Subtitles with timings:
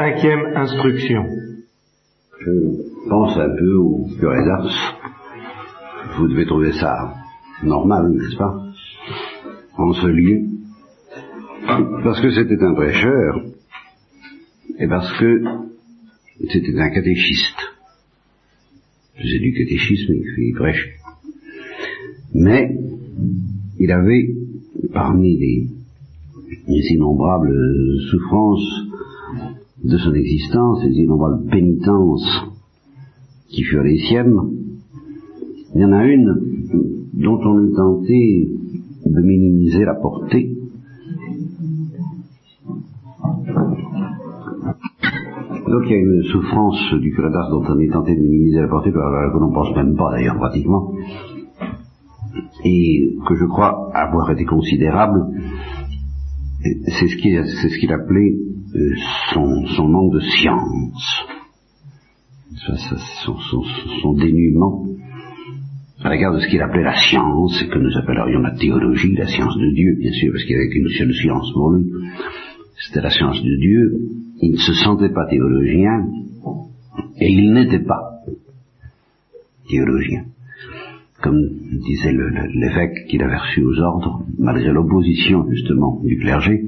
[0.00, 1.26] Cinquième instruction.
[2.40, 2.50] Je
[3.10, 4.96] pense un peu au curé d'Ars.
[6.16, 7.16] Vous devez trouver ça
[7.62, 8.62] normal, n'est-ce pas?
[9.76, 10.40] En ce lieu.
[12.02, 13.42] Parce que c'était un prêcheur
[14.78, 15.44] et parce que
[16.50, 17.60] c'était un catéchiste.
[19.18, 20.94] C'est du catéchisme, il prêchait.
[22.32, 22.74] Mais
[23.78, 24.30] il avait,
[24.94, 27.54] parmi les innombrables
[28.10, 28.89] souffrances
[29.82, 32.46] de son existence, les innombrables pénitences
[33.48, 34.36] qui furent les siennes,
[35.74, 36.34] il y en a une
[37.14, 38.48] dont on est tenté
[39.06, 40.56] de minimiser la portée.
[45.68, 48.60] Donc il y a une souffrance du curé d'Ars dont on est tenté de minimiser
[48.60, 50.92] la portée, que l'on pense même pas d'ailleurs pratiquement,
[52.64, 55.26] et que je crois avoir été considérable,
[56.62, 57.16] c'est ce
[57.80, 58.34] qu'il appelait
[59.32, 61.24] son, son, manque de science,
[62.66, 63.62] son, son,
[64.02, 64.86] son, dénuement.
[66.02, 69.56] À l'égard de ce qu'il appelait la science, que nous appellerions la théologie, la science
[69.56, 71.92] de Dieu, bien sûr, parce qu'il n'y avait qu'une seule science pour lui,
[72.86, 73.98] c'était la science de Dieu,
[74.40, 76.06] il ne se sentait pas théologien,
[77.18, 78.00] et il n'était pas
[79.68, 80.24] théologien.
[81.22, 81.38] Comme
[81.86, 82.12] disait
[82.54, 86.64] l'évêque qu'il avait reçu aux ordres, malgré l'opposition justement du clergé,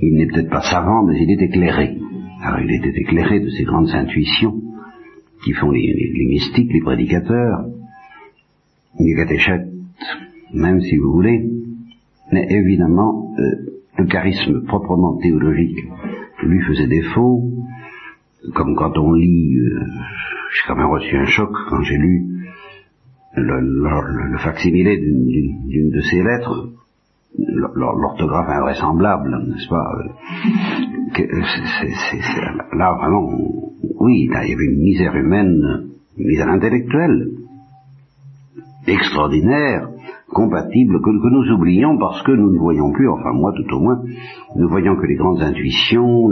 [0.00, 1.98] il n'est peut-être pas savant, mais il est éclairé.
[2.42, 4.60] Alors il était éclairé de ces grandes intuitions
[5.44, 7.66] qui font les, mystiques, les prédicateurs,
[8.98, 9.68] les catéchètes,
[10.52, 11.44] même si vous voulez,
[12.32, 15.78] mais évidemment, euh, le charisme proprement théologique
[16.42, 17.50] lui faisait défaut,
[18.54, 19.80] comme quand on lit, euh,
[20.52, 22.26] j'ai quand même reçu un choc quand j'ai lu
[23.34, 26.70] le, le, le facsimilé d'une de ces lettres,
[27.38, 29.92] l'orthographe invraisemblable, n'est-ce pas
[32.76, 33.28] Là, vraiment,
[34.00, 37.28] oui, il y avait une misère humaine, une misère intellectuelle,
[38.86, 39.90] extraordinaire,
[40.28, 43.80] compatible, que, que, nous oublions parce que nous ne voyons plus, enfin moi tout au
[43.80, 44.02] moins,
[44.56, 46.28] nous voyons que les grandes intuitions,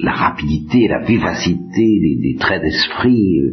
[0.00, 3.52] la rapidité, la vivacité des, des traits d'esprit, euh,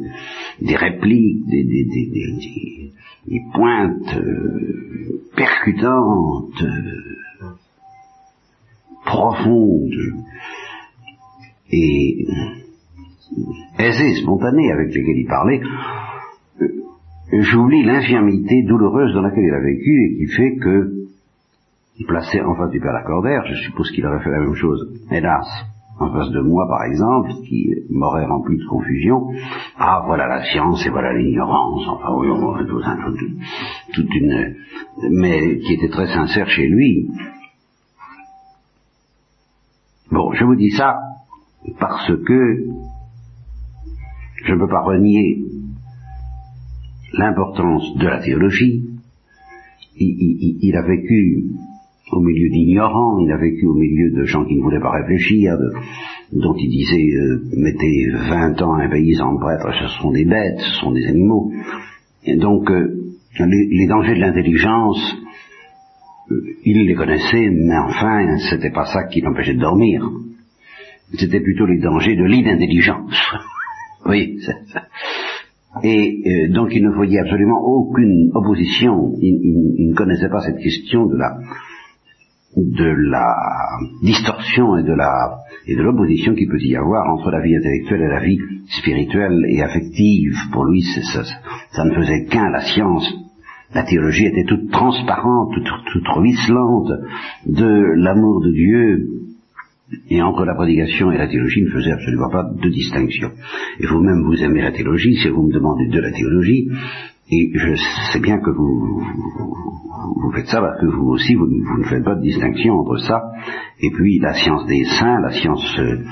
[0.61, 2.94] des répliques, des, des,
[3.27, 7.51] des pointes euh, percutantes, euh,
[9.05, 9.91] profondes
[11.71, 12.27] et
[13.79, 15.61] aisées, spontanées avec lesquelles il parlait,
[17.31, 20.91] j'oublie l'infirmité douloureuse dans laquelle il a vécu et qui fait que,
[22.07, 25.47] placé en face du père Lacordaire, je suppose qu'il aurait fait la même chose, hélas,
[25.97, 29.29] en face de moi, par exemple, qui m'aurait rempli de confusion.
[29.78, 31.88] Ah, voilà la science et voilà l'ignorance.
[31.88, 32.28] Enfin, oui,
[32.67, 32.81] tout,
[33.17, 33.28] tout,
[33.94, 34.55] toute une,
[35.09, 37.09] mais qui était très sincère chez lui.
[40.11, 41.00] Bon, je vous dis ça
[41.79, 42.66] parce que
[44.44, 45.44] je ne peux pas renier
[47.13, 48.84] l'importance de la théologie.
[49.97, 51.45] Il a vécu
[52.11, 55.57] au milieu d'ignorants, il a vécu au milieu de gens qui ne voulaient pas réfléchir,
[56.31, 60.79] dont il disait euh, mettez 20 ans un paysan prêtre, ce sont des bêtes, ce
[60.81, 61.51] sont des animaux.
[62.23, 65.16] Et donc euh, les, dangers de l'intelligence,
[66.31, 70.07] euh, il les connaissait, mais enfin c'était pas ça qui l'empêchait de dormir.
[71.17, 73.16] C'était plutôt les dangers de l'inintelligence.
[74.05, 74.39] oui,
[75.83, 81.17] et donc il ne voyait absolument aucune opposition, il, ne connaissait pas cette question de
[81.17, 81.37] la,
[82.55, 83.35] de la
[84.01, 88.01] distorsion et de la et de l'opposition qu'il peut y avoir entre la vie intellectuelle
[88.01, 88.39] et la vie
[88.79, 90.35] spirituelle et affective.
[90.51, 92.49] Pour lui, ça, ça, ne faisait qu'un.
[92.49, 93.11] La science,
[93.73, 96.91] la théologie était toute transparente, toute, toute ruisselante
[97.47, 99.07] de l'amour de Dieu.
[100.09, 103.31] Et entre la prédication et la théologie, il ne faisait absolument pas de distinction.
[103.79, 106.69] Et vous-même, vous aimez la théologie, si vous me demandez de la théologie,
[107.31, 107.75] et je
[108.11, 109.03] sais bien que vous,
[110.05, 113.31] vous, faites ça parce que vous aussi, vous, ne faites pas de distinction entre ça
[113.79, 116.03] et puis la science des saints, la science euh,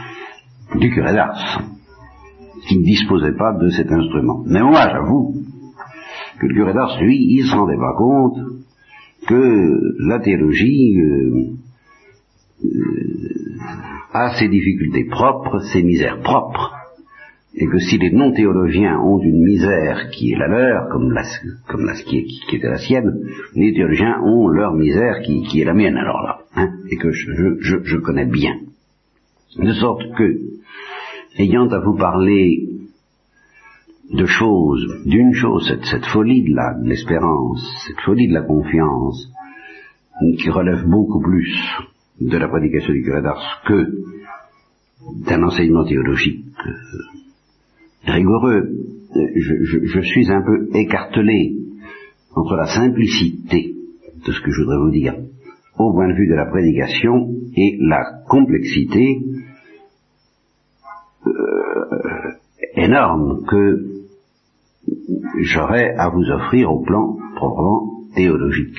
[0.80, 1.62] du curé d'Ars,
[2.68, 4.44] qui ne disposait pas de cet instrument.
[4.46, 5.34] Mais moi, j'avoue
[6.40, 8.38] que le curé d'Ars, lui, il ne se rendait pas compte
[9.28, 11.54] que la théologie euh,
[12.66, 12.70] euh,
[14.14, 16.83] a ses difficultés propres, ses misères propres,
[17.56, 21.22] et que si les non-théologiens ont une misère qui est la leur, comme la,
[21.68, 23.14] comme la qui, qui, était la sienne,
[23.56, 27.12] les théologiens ont leur misère qui, qui est la mienne alors là, hein, et que
[27.12, 28.56] je, je, je, connais bien.
[29.58, 30.40] De sorte que,
[31.38, 32.70] ayant à vous parler
[34.12, 39.30] de choses, d'une chose, cette, cette folie de l'espérance, cette folie de la confiance,
[40.40, 41.56] qui relève beaucoup plus
[42.20, 43.92] de la prédication du curé d'Ars que
[45.26, 47.23] d'un enseignement théologique euh,
[48.06, 48.70] rigoureux,
[49.16, 51.56] je, suis un peu écartelé
[52.36, 53.76] entre la simplicité
[54.26, 55.16] de ce que je voudrais vous dire
[55.78, 59.20] au point de vue de la prédication et la complexité
[61.28, 61.32] euh,
[62.76, 63.94] énorme que
[65.40, 68.78] j'aurais à vous offrir au plan proprement théologique.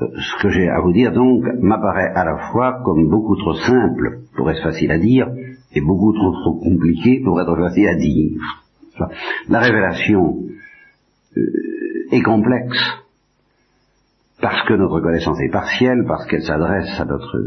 [0.00, 3.54] Euh, ce que j'ai à vous dire donc m'apparaît à la fois comme beaucoup trop
[3.54, 5.28] simple pour être facile à dire
[5.74, 8.40] et beaucoup trop trop compliqué pour être facile à dire.
[9.48, 10.38] La révélation
[11.36, 11.42] euh,
[12.10, 12.78] est complexe
[14.40, 17.38] parce que notre connaissance est partielle, parce qu'elle s'adresse à notre,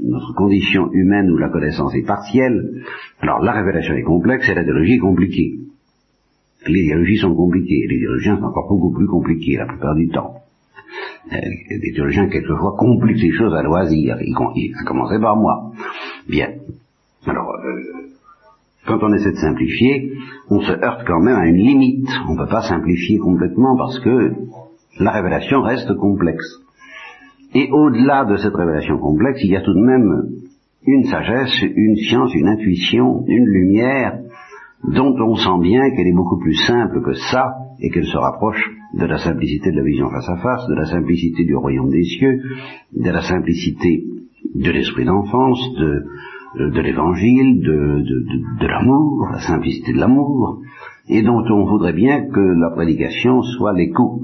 [0.00, 2.82] notre condition humaine où la connaissance est partielle.
[3.20, 5.58] Alors la révélation est complexe et la théologie est compliquée.
[6.66, 10.36] Les idéologies sont compliquées, les théologiens sont encore beaucoup plus compliqués la plupart du temps.
[11.32, 11.36] Euh,
[11.70, 15.72] les théologiens quelquefois compliquent les choses à loisir, à commencer par moi.
[16.28, 16.48] Bien.
[17.26, 18.14] Alors, euh,
[18.86, 20.12] quand on essaie de simplifier,
[20.50, 22.08] on se heurte quand même à une limite.
[22.28, 24.32] On ne peut pas simplifier complètement parce que
[25.00, 26.60] la révélation reste complexe.
[27.54, 30.28] Et au-delà de cette révélation complexe, il y a tout de même
[30.86, 34.18] une sagesse, une science, une intuition, une lumière
[34.82, 38.70] dont on sent bien qu'elle est beaucoup plus simple que ça et qu'elle se rapproche
[38.92, 42.04] de la simplicité de la vision face à face, de la simplicité du royaume des
[42.04, 42.42] cieux,
[42.92, 44.04] de la simplicité
[44.54, 50.60] de l'esprit d'enfance, de, de l'évangile, de, de l'amour, la simplicité de l'amour,
[51.08, 54.22] et dont on voudrait bien que la prédication soit l'écho.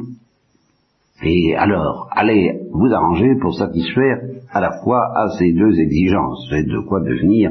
[1.22, 4.20] Et alors, allez vous arranger pour satisfaire
[4.52, 7.50] à la fois à ces deux exigences, c'est de quoi devenir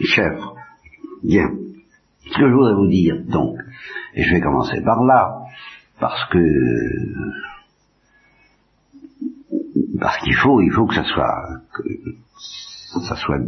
[0.00, 0.38] chef.
[1.22, 1.48] Bien.
[2.26, 3.56] Ce que je voudrais vous dire, donc,
[4.14, 5.40] et je vais commencer par là,
[6.00, 6.38] parce que
[10.00, 13.40] parce qu'il faut, il faut que ça soit que ça soit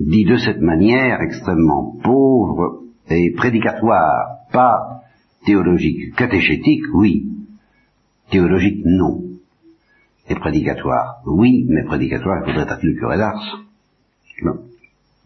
[0.00, 5.02] dit de cette manière extrêmement pauvre et prédicatoire, pas
[5.44, 7.26] théologique, catéchétique, oui,
[8.30, 9.22] théologique, non,
[10.28, 13.62] et prédicatoire, oui, mais prédicatoire, il faudrait être le curé d'Ars.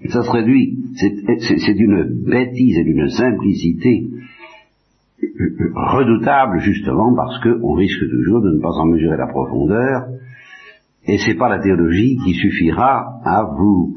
[0.09, 4.05] Ça se réduit, c'est d'une bêtise et d'une simplicité
[5.75, 10.09] redoutable justement parce qu'on risque toujours de ne pas en mesurer la profondeur,
[11.05, 13.97] et c'est pas la théologie qui suffira à vous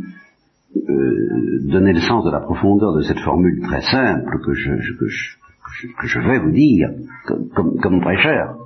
[0.75, 6.07] euh, donner le sens de la profondeur de cette formule très simple que je, que
[6.07, 6.89] je, vais vous dire
[7.25, 8.57] comme, comme, prêcheur,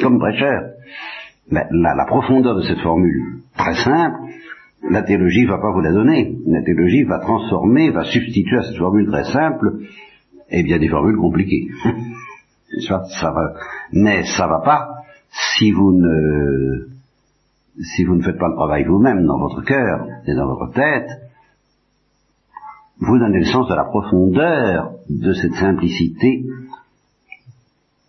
[0.00, 0.62] comme prêcheur.
[1.50, 4.16] Mais la, la, profondeur de cette formule très simple,
[4.90, 6.36] la théologie va pas vous la donner.
[6.46, 9.80] La théologie va transformer, va substituer à cette formule très simple,
[10.50, 11.68] eh bien des formules compliquées.
[12.88, 13.54] ça, ça va,
[13.92, 14.88] mais ça va pas
[15.30, 16.88] si vous ne
[17.80, 21.08] si vous ne faites pas le travail vous-même dans votre cœur et dans votre tête,
[22.98, 26.44] vous donnez le sens de la profondeur de cette simplicité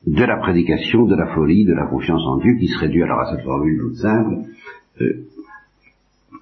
[0.07, 3.19] de la prédication, de la folie, de la confiance en Dieu, qui se réduit alors
[3.19, 4.35] à cette formule toute simple.
[5.01, 5.27] Euh,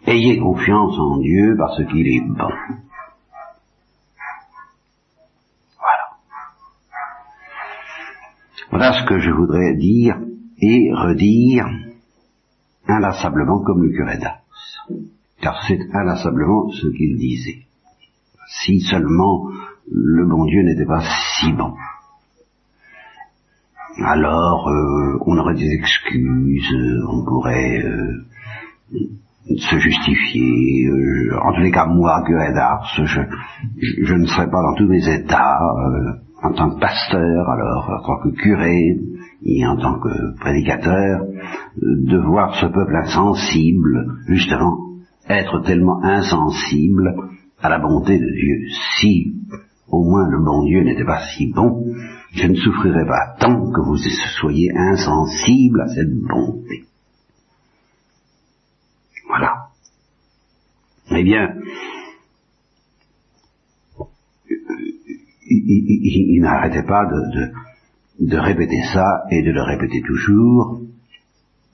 [0.06, 2.50] ayez confiance en Dieu parce qu'il est bon.
[8.70, 10.18] Voilà ce que je voudrais dire
[10.60, 11.66] et redire
[12.88, 14.42] inlassablement comme le curé d'Ars.
[15.42, 17.66] Car c'est inlassablement ce qu'il disait.
[18.48, 19.50] Si seulement
[19.92, 21.74] le bon Dieu n'était pas si bon.
[24.04, 26.76] Alors euh, on aurait des excuses,
[27.10, 28.26] on pourrait euh,
[29.56, 30.86] se justifier.
[30.88, 33.22] Euh, en tous les cas, moi, curé d'Ars, je,
[34.04, 35.60] je, ne serais pas dans tous mes états
[36.44, 38.98] en tant que pasteur, alors en tant que curé
[39.44, 41.26] et en tant que prédicateur,
[41.78, 44.78] de voir ce peuple insensible, justement,
[45.30, 47.16] être tellement insensible
[47.62, 48.68] à la bonté de Dieu.
[49.00, 49.34] Si
[49.90, 51.86] au moins le bon Dieu n'était pas si bon,
[52.34, 53.98] je ne souffrirais pas tant que vous
[54.40, 56.84] soyez insensible à cette bonté.
[59.28, 59.68] Voilà.
[61.12, 61.54] Eh bien,
[65.50, 70.82] il, n'arrêtait pas de, de, répéter ça et de le répéter toujours,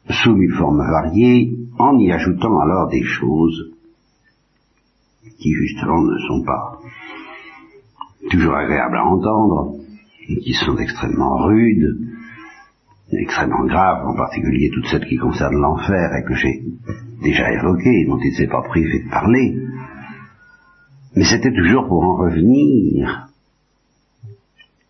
[0.10, 3.72] sous mille formes variées, en y ajoutant alors des choses
[5.40, 6.80] qui justement ne sont pas
[8.30, 9.76] toujours agréables à entendre,
[10.30, 12.00] et qui sont extrêmement rudes,
[13.12, 16.64] extrêmement graves, en particulier toutes celles qui concernent l'enfer et que j'ai
[17.22, 19.58] déjà évoquées, dont il ne s'est pas privé de parler.
[21.16, 23.28] Mais c'était toujours pour en revenir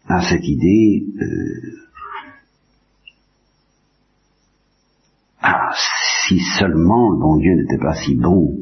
[0.07, 1.83] à cette idée euh,
[5.41, 5.71] ah,
[6.27, 8.57] si seulement le bon Dieu n'était pas si bon,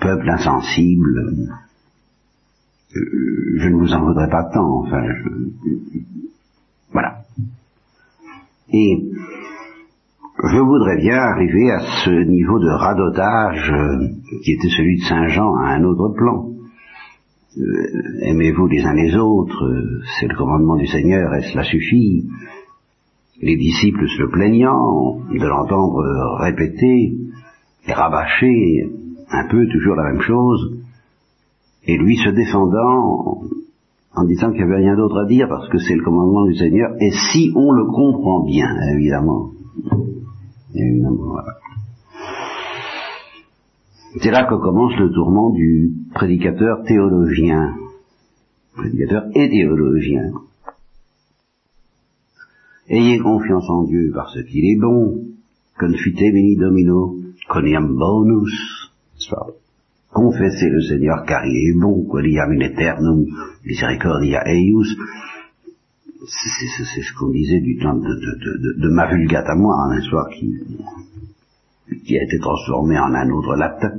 [0.00, 1.56] peuple insensible,
[2.92, 5.02] je ne vous en voudrais pas tant, enfin,
[6.92, 7.22] voilà.
[8.72, 9.10] Et
[10.42, 13.72] je voudrais bien arriver à ce niveau de radotage
[14.42, 16.48] qui était celui de Saint Jean à un autre plan.
[17.56, 19.82] Aimez-vous les uns les autres,
[20.20, 22.24] c'est le commandement du Seigneur et cela suffit?
[23.42, 26.00] Les disciples se plaignant de l'entendre
[26.44, 27.16] répéter
[27.88, 28.88] et rabâcher
[29.30, 30.78] un peu toujours la même chose,
[31.86, 33.42] et lui se défendant
[34.14, 36.54] en disant qu'il n'y avait rien d'autre à dire parce que c'est le commandement du
[36.54, 39.50] Seigneur, et si on le comprend bien, évidemment.
[40.72, 41.34] évidemment
[44.18, 47.76] C'est là que commence le tourment du prédicateur théologien,
[48.74, 50.32] prédicateur et théologien.
[52.88, 55.26] Ayez confiance en Dieu parce qu'il est bon.
[55.78, 57.14] Confite mini domino,
[57.48, 58.90] coniam bonus.
[60.12, 63.26] Confessez le Seigneur car il est bon, qualiam in eternum
[63.64, 64.96] misericordia eius.
[66.26, 70.52] C'est ce qu'on disait du temps de, de, ma vulgate à moi, un soir qui,
[72.04, 73.92] qui a été transformé en un autre latin.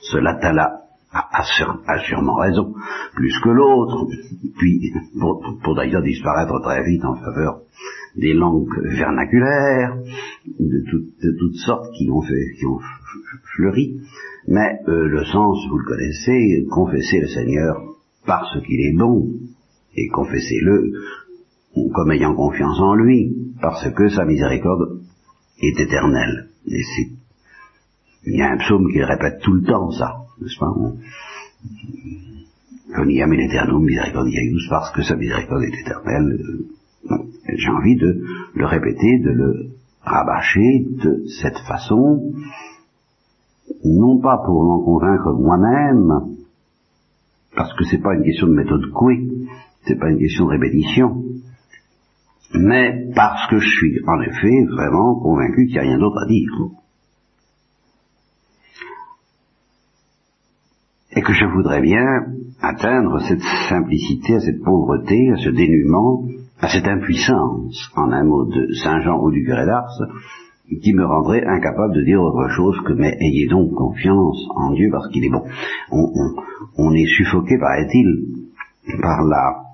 [0.00, 0.82] Ce latin-là
[1.12, 2.74] a, sûrement raison,
[3.14, 4.06] plus que l'autre,
[4.56, 4.92] puis
[5.62, 7.60] pour, d'ailleurs disparaître très vite en faveur
[8.16, 9.96] des langues vernaculaires,
[10.58, 12.22] de, toutes sortes qui ont
[13.54, 14.00] fleuri,
[14.48, 17.76] mais euh, le sens, vous le connaissez, confessez le Seigneur
[18.26, 19.28] parce qu'il est bon,
[19.94, 20.92] et confessez-le
[21.94, 25.00] comme ayant confiance en lui, parce que sa miséricorde
[25.60, 26.48] est éternelle.
[26.66, 26.82] Et
[28.24, 30.72] il y a un psaume qui répète tout le temps ça, n'est-ce pas?
[32.94, 36.38] Coniam in eternum misericordiaeus, parce que sa miséricorde est éternelle,
[37.10, 37.16] euh,
[37.56, 38.22] j'ai envie de
[38.54, 39.70] le répéter, de le
[40.02, 42.32] rabâcher de cette façon,
[43.84, 46.36] non pas pour m'en convaincre moi-même,
[47.56, 49.26] parce que c'est pas une question de méthode couée,
[49.86, 51.22] c'est pas une question de répétition,
[52.54, 56.26] mais parce que je suis en effet vraiment convaincu qu'il n'y a rien d'autre à
[56.26, 56.81] dire.
[61.14, 62.04] Et que je voudrais bien
[62.60, 66.24] atteindre cette simplicité, cette pauvreté, à ce dénuement,
[66.60, 69.98] à cette impuissance, en un mot, de Saint Jean ou du curé d'Ars,
[70.80, 74.88] qui me rendrait incapable de dire autre chose que mais ayez donc confiance en Dieu
[74.90, 75.42] parce qu'il est bon.
[75.90, 76.08] On,
[76.78, 78.42] on est suffoqué, paraît-il,
[79.02, 79.71] par la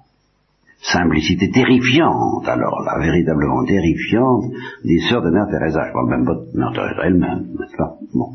[0.80, 4.44] simplicité terrifiante, alors là, véritablement terrifiante,
[4.84, 5.82] des sœurs de Mère Teresa.
[5.88, 7.96] Je parle même pas de Mère Teresa elle-même, n'est-ce pas?
[8.14, 8.30] Bon.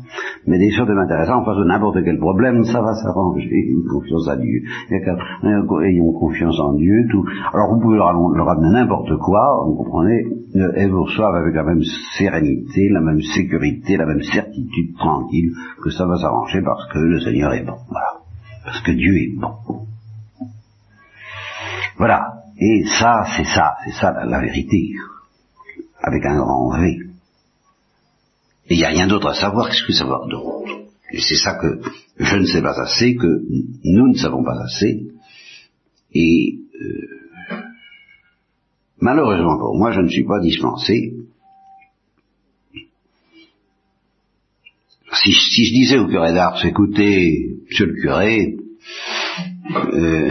[0.46, 3.72] Mais des sœurs de Mère Teresa, en face de n'importe quel problème, ça va s'arranger,
[3.90, 4.60] confiance à Dieu.
[4.90, 7.24] Ayons confiance en Dieu, tout.
[7.52, 10.24] Alors vous pouvez leur, ramener n'importe quoi, vous comprenez,
[10.76, 11.82] et vous reçoivent avec la même
[12.16, 15.50] sérénité, la même sécurité, la même certitude tranquille,
[15.82, 17.76] que ça va s'arranger parce que le Seigneur est bon.
[17.88, 18.20] Voilà.
[18.64, 19.84] Parce que Dieu est bon.
[21.96, 22.33] Voilà.
[22.58, 24.92] Et ça, c'est ça, c'est ça la, vérité.
[26.00, 26.98] Avec un grand V.
[28.66, 30.86] Et il n'y a rien d'autre à savoir qu'est-ce que savoir d'autre?
[31.10, 31.80] Et c'est ça que
[32.18, 33.42] je ne sais pas assez, que
[33.84, 35.06] nous ne savons pas assez.
[36.12, 37.56] Et euh,
[39.00, 41.14] malheureusement pour moi, je ne suis pas dispensé.
[45.12, 48.56] Si, si je disais au curé d'Ars, écoutez, monsieur le curé,
[49.92, 50.30] euh,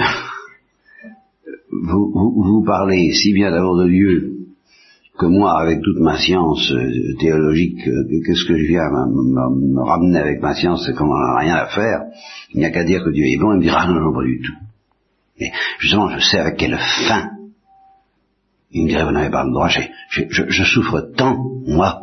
[1.84, 4.30] vous, vous, parlez si bien d'amour de Dieu
[5.18, 10.20] que moi, avec toute ma science euh, théologique, euh, qu'est-ce que je viens me, ramener
[10.20, 12.02] avec ma science, c'est qu'on n'en a rien à faire,
[12.52, 14.24] il n'y a qu'à dire que Dieu est bon, il me dira non, non, pas
[14.24, 14.56] du tout.
[15.38, 17.30] Et justement, je sais avec quelle fin.
[18.72, 19.82] Il me dirait, vous n'avez pas le droit, je,
[20.30, 21.38] je souffre tant,
[21.68, 22.02] moi,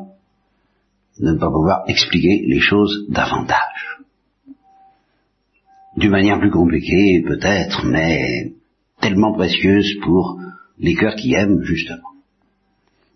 [1.19, 3.99] de ne pas pouvoir expliquer les choses davantage.
[5.97, 8.53] D'une manière plus compliquée, peut-être, mais
[9.01, 10.39] tellement précieuse pour
[10.79, 12.09] les cœurs qui aiment, justement.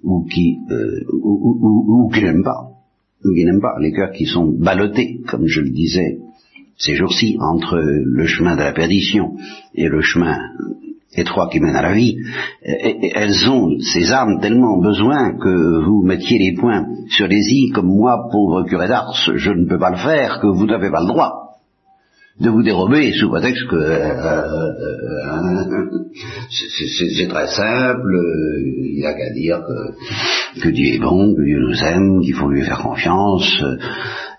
[0.03, 2.71] Ou qui, euh, ou, qui n'aiment pas.
[3.25, 3.76] Ou qui n'aiment pas.
[3.81, 6.19] Les cœurs qui sont ballottés, comme je le disais
[6.76, 9.37] ces jours-ci, entre le chemin de la perdition
[9.75, 10.37] et le chemin
[11.17, 12.17] étroit qui mène à la vie,
[12.62, 17.87] elles ont, ces âmes, tellement besoin que vous mettiez les points sur les i, comme
[17.87, 21.07] moi, pauvre curé d'Ars, je ne peux pas le faire, que vous n'avez pas le
[21.07, 21.44] droit
[22.41, 25.85] de vous dérober sous prétexte que euh, euh,
[26.50, 28.12] c'est très simple,
[28.64, 29.62] il n'y a qu'à dire
[30.61, 33.62] que, Dieu est bon, que Dieu nous aime, qu'il faut lui faire confiance,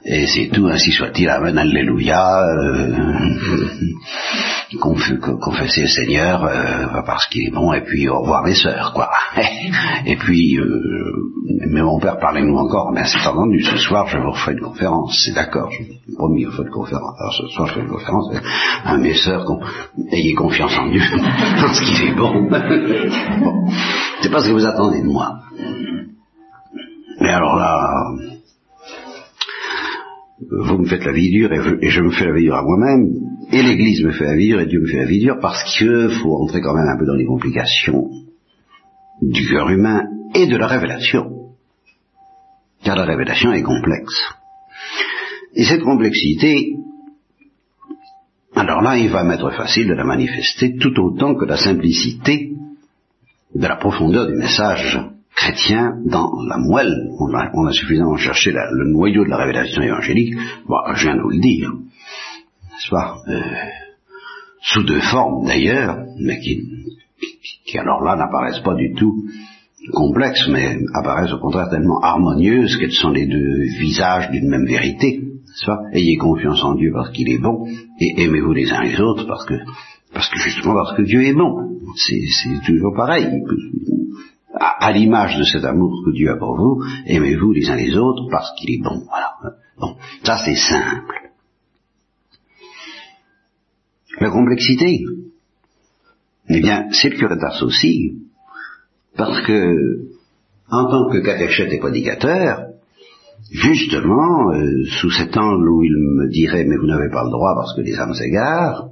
[0.03, 2.47] et c'est tout, ainsi soit-il, Amen, Alléluia.
[2.47, 2.91] Euh,
[4.79, 9.09] confesser le Seigneur euh, parce qu'il est bon, et puis au revoir mes sœurs, quoi.
[10.05, 11.11] et puis, euh,
[11.71, 15.23] mais mon père, parlez-nous encore, mais c'est entendu, ce soir je vous refais une conférence,
[15.25, 17.15] c'est d'accord, je vous promis, je une conférence.
[17.19, 18.29] Alors ce soir je fais une conférence
[18.83, 19.45] à mes sœurs,
[20.11, 21.01] ayez confiance en Dieu,
[21.61, 22.49] parce qu'il est bon.
[22.49, 23.67] bon.
[24.21, 25.39] C'est pas ce que vous attendez de moi.
[27.19, 27.79] Mais alors là,
[30.39, 33.13] vous me faites la vie dure et je me fais la vie dure à moi-même,
[33.51, 35.63] et l'Église me fait la vie dure et Dieu me fait la vie dure parce
[35.63, 38.09] qu'il faut rentrer quand même un peu dans les complications
[39.21, 41.31] du cœur humain et de la révélation.
[42.83, 44.21] Car la révélation est complexe.
[45.55, 46.75] Et cette complexité,
[48.55, 52.51] alors là, il va m'être facile de la manifester tout autant que la simplicité
[53.53, 54.99] de la profondeur du message
[55.35, 57.09] chrétien dans la moelle.
[57.19, 60.33] On a, suffisamment cherché le noyau de la révélation évangélique.
[60.67, 61.69] Bon, je viens de vous le dire.
[61.71, 63.17] N'est-ce pas?
[63.27, 63.41] Euh,
[64.61, 66.63] Sous deux formes d'ailleurs, mais qui,
[67.65, 69.25] qui, alors là n'apparaissent pas du tout
[69.93, 75.19] complexes, mais apparaissent au contraire tellement harmonieuses qu'elles sont les deux visages d'une même vérité.
[75.19, 75.79] N'est-ce pas?
[75.93, 77.67] Ayez confiance en Dieu parce qu'il est bon,
[77.99, 79.53] et aimez-vous les uns les autres parce que
[80.13, 81.77] parce que justement parce que Dieu est bon.
[81.95, 83.27] C'est toujours pareil
[84.59, 88.27] à, l'image de cet amour que Dieu a pour vous, aimez-vous les uns les autres
[88.31, 89.03] parce qu'il est bon.
[89.07, 89.33] Voilà.
[89.77, 91.31] Bon, ça c'est simple.
[94.19, 95.03] La complexité,
[96.49, 98.13] eh bien, c'est le curé d'Ars aussi,
[99.17, 100.07] parce que,
[100.69, 102.67] en tant que catéchète et prédicateur,
[103.51, 107.55] justement, euh, sous cet angle où il me dirait, mais vous n'avez pas le droit
[107.55, 108.89] parce que les âmes s'égarent,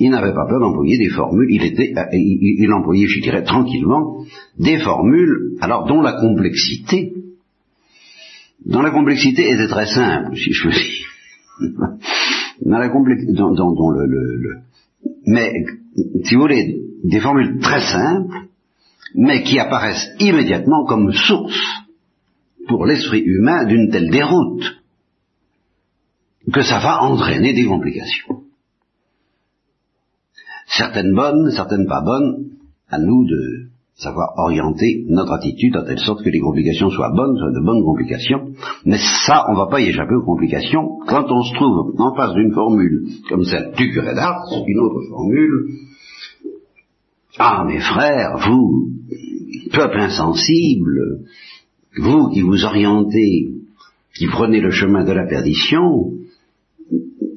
[0.00, 4.24] il n'avait pas peur d'employer des formules, il, était, euh, il, employait, je dirais, tranquillement,
[4.58, 7.12] des formules, alors dont la complexité,
[8.64, 11.06] dont la complexité était très simple, si je veux dire.
[12.64, 14.58] dans la complexité, le, le,
[15.26, 15.52] mais,
[16.24, 18.48] si vous voulez, des formules très simples,
[19.14, 21.60] mais qui apparaissent immédiatement comme source
[22.68, 24.80] pour l'esprit humain d'une telle déroute
[26.52, 28.44] que ça va entraîner des complications
[30.76, 32.50] certaines bonnes, certaines pas bonnes,
[32.88, 37.36] à nous de savoir orienter notre attitude de telle sorte que les complications soient bonnes,
[37.36, 38.52] soient de bonnes complications.
[38.86, 40.98] Mais ça, on ne va pas y échapper aux complications.
[41.06, 45.02] Quand on se trouve en face d'une formule comme celle du curé d'Ars, une autre
[45.10, 45.66] formule,
[47.38, 48.88] ah mes frères, vous,
[49.72, 51.24] peuple insensible,
[51.98, 53.50] vous qui vous orientez,
[54.16, 56.12] qui prenez le chemin de la perdition,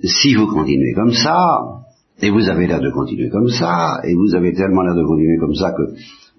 [0.04, 1.83] si vous continuez comme ça,
[2.21, 5.38] et vous avez l'air de continuer comme ça, et vous avez tellement l'air de continuer
[5.38, 5.84] comme ça que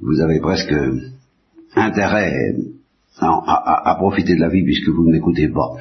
[0.00, 0.74] vous avez presque
[1.76, 2.54] intérêt
[3.20, 5.72] à, profiter de la vie puisque vous ne m'écoutez pas,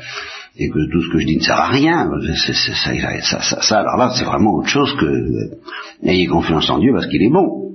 [0.58, 2.10] et que tout ce que je dis ne sert à rien.
[2.42, 5.58] ça, alors là, c'est vraiment autre chose que euh,
[6.04, 7.72] ayez confiance en Dieu parce qu'il est bon.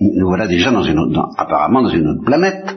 [0.00, 2.76] Nous voilà déjà dans une autre, apparemment dans une autre planète.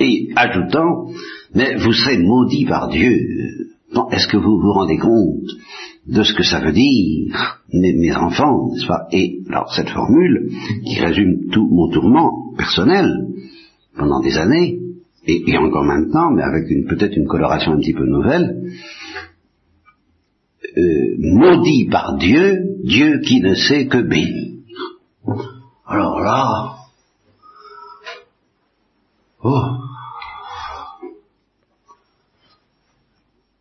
[0.00, 1.08] Et ajoutant,
[1.54, 3.18] mais vous serez maudit par Dieu.
[4.10, 5.50] Est-ce que vous vous rendez compte
[6.06, 9.06] de ce que ça veut dire, mes, enfants, n'est-ce pas?
[9.12, 10.50] Et alors cette formule,
[10.84, 13.28] qui résume tout mon tourment personnel
[13.96, 14.78] pendant des années,
[15.24, 18.72] et, encore maintenant, mais avec peut-être une coloration un petit peu nouvelle,
[20.76, 24.58] euh, maudit par Dieu, Dieu qui ne sait que bénir.
[25.86, 26.76] Alors là,
[29.44, 29.62] oh,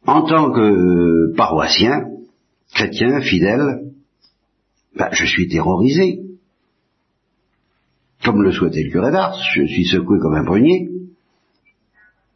[0.07, 2.10] en tant que paroissien,
[2.81, 3.91] chrétien, fidèle,
[4.97, 6.21] ben, je suis terrorisé.
[8.23, 10.89] Comme le souhaitait le curé d'Ars, je suis secoué comme un prunier.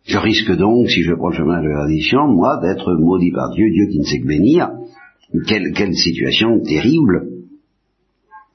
[0.06, 3.52] Je risque donc, si je prends le chemin de la tradition, moi, d'être maudit par
[3.52, 4.70] Dieu, Dieu qui ne sait que bénir.
[5.48, 7.28] Quelle, quelle situation terrible.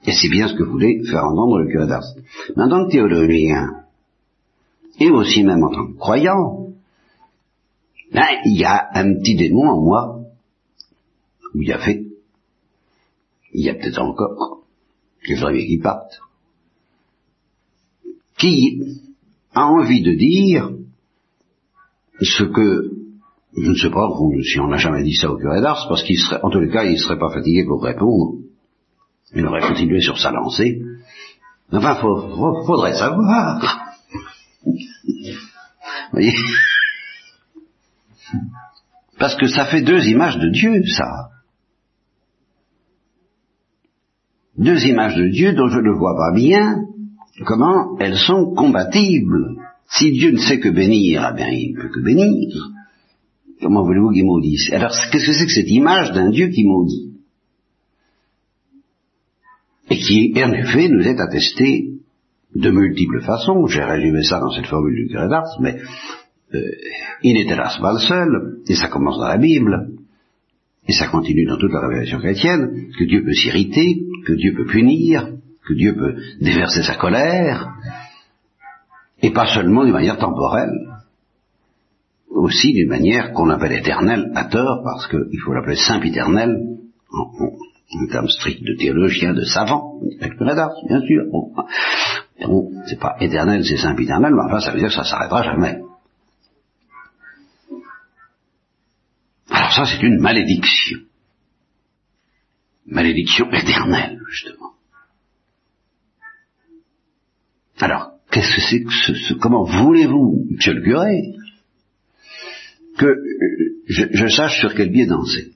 [0.07, 2.15] Et c'est bien ce que voulait faire entendre le curé d'Ars.
[2.57, 3.67] Mais en tant que théologien,
[4.99, 6.69] et aussi même en tant que croyant,
[8.13, 10.20] ben, il y a un petit démon en moi
[11.55, 12.05] il y avait,
[13.53, 14.65] il y a peut-être encore,
[15.23, 16.21] que je bien qu'il parte,
[18.39, 18.81] qui
[19.55, 20.71] a envie de dire
[22.21, 22.91] ce que,
[23.57, 24.09] je ne sais pas
[24.43, 26.71] si on n'a jamais dit ça au curé d'Ars, parce qu'il serait, en tous les
[26.71, 28.39] cas, il ne serait pas fatigué pour répondre.
[29.35, 30.83] Il aurait continué sur sa lancée.
[31.73, 33.61] Enfin, il faudrait savoir.
[34.65, 34.75] Vous
[36.13, 36.35] voyez?
[39.19, 41.30] Parce que ça fait deux images de Dieu, ça.
[44.61, 46.85] Deux images de Dieu dont je ne vois pas bien
[47.47, 49.57] comment elles sont compatibles.
[49.89, 52.55] Si Dieu ne sait que bénir, eh bien il ne peut que bénir.
[53.61, 54.71] Comment voulez-vous qu'il maudisse?
[54.73, 57.11] Alors qu'est-ce que c'est que cette image d'un Dieu qui maudit?
[59.91, 61.91] Et qui, en effet, nous est attesté
[62.55, 63.67] de multiples façons.
[63.67, 65.79] J'ai résumé ça dans cette formule du curé d'Ars, mais
[66.55, 66.61] euh,
[67.23, 70.00] il n'était là pas le seul, et ça commence dans la Bible,
[70.91, 74.67] et ça continue dans toute la révélation chrétienne, que Dieu peut s'irriter, que Dieu peut
[74.67, 75.29] punir,
[75.65, 77.77] que Dieu peut déverser sa colère,
[79.23, 80.75] et pas seulement d'une manière temporelle,
[82.29, 86.59] aussi d'une manière qu'on appelle éternelle à tort, parce qu'il faut l'appeler éternel
[87.13, 90.37] en, termes stricts de théologien, de savant, avec
[90.89, 91.23] bien sûr.
[92.49, 95.79] Bon, c'est pas éternel, c'est éternel, mais enfin ça veut dire que ça s'arrêtera jamais.
[99.71, 100.99] Alors ça c'est une malédiction.
[102.87, 104.73] Malédiction éternelle, justement.
[107.79, 111.35] Alors, qu'est-ce que c'est que ce, comment voulez-vous, monsieur le curé,
[112.99, 115.53] que euh, je, sache sur quel pied danser?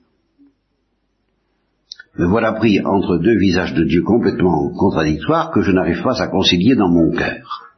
[2.17, 6.29] Me voilà pris entre deux visages de Dieu complètement contradictoires que je n'arrive pas à
[6.29, 7.73] concilier dans mon cœur.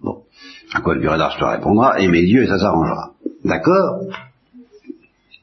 [0.00, 0.22] Bon.
[0.72, 3.12] À quoi le curé d'Ars répondra, et mes dieux, et ça s'arrangera.
[3.44, 4.06] D'accord?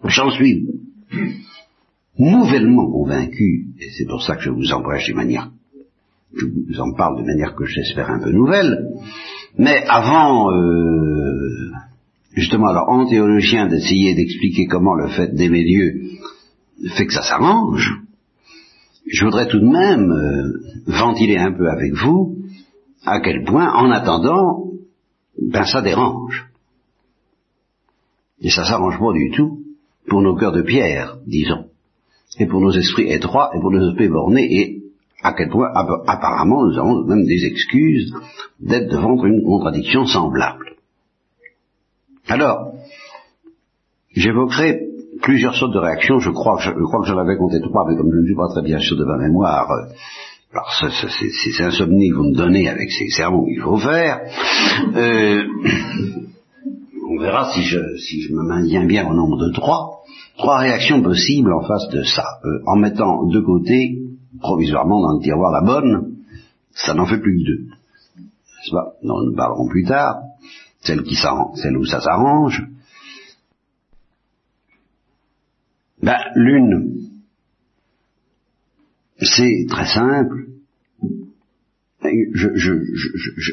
[0.03, 0.67] J'en suis
[2.17, 5.51] nouvellement convaincu, et c'est pour ça que je vous emprunte de manière
[6.33, 8.87] je vous en parle de manière que j'espère un peu nouvelle,
[9.57, 11.71] mais avant, euh,
[12.33, 16.01] justement, alors en théologien d'essayer d'expliquer comment le fait d'aimer Dieu
[16.95, 18.01] fait que ça s'arrange,
[19.05, 22.37] je voudrais tout de même euh, ventiler un peu avec vous
[23.05, 24.71] à quel point, en attendant,
[25.41, 26.47] ben ça dérange.
[28.41, 29.60] Et ça s'arrange pas du tout
[30.07, 31.65] pour nos cœurs de pierre, disons,
[32.39, 34.81] et pour nos esprits étroits, et pour nos esprits bornés, et
[35.23, 35.69] à quel point
[36.07, 38.13] apparemment nous avons même des excuses
[38.59, 40.75] d'être devant une contradiction semblable.
[42.27, 42.73] Alors,
[44.15, 44.79] j'évoquerai
[45.21, 48.11] plusieurs sortes de réactions, je crois que, je, que j'en avais compté trois, mais comme
[48.11, 49.93] je ne suis pas très bien sûr de ma mémoire, euh,
[50.53, 54.19] alors c'est insomnie que vous me donnez avec ces sermons qu'il faut faire,
[54.95, 55.43] euh,
[57.11, 60.01] on verra si je, si je me maintiens bien au nombre de trois,
[60.37, 63.99] trois réactions possibles en face de ça, euh, en mettant de côté
[64.39, 66.15] provisoirement dans le tiroir la bonne,
[66.71, 67.65] ça n'en fait plus que deux.
[68.71, 68.93] Pas?
[69.03, 70.21] Nous parlerons plus tard,
[70.81, 72.63] celle, qui celle où ça s'arrange.
[76.01, 77.09] Ben, l'une,
[79.19, 80.45] c'est très simple.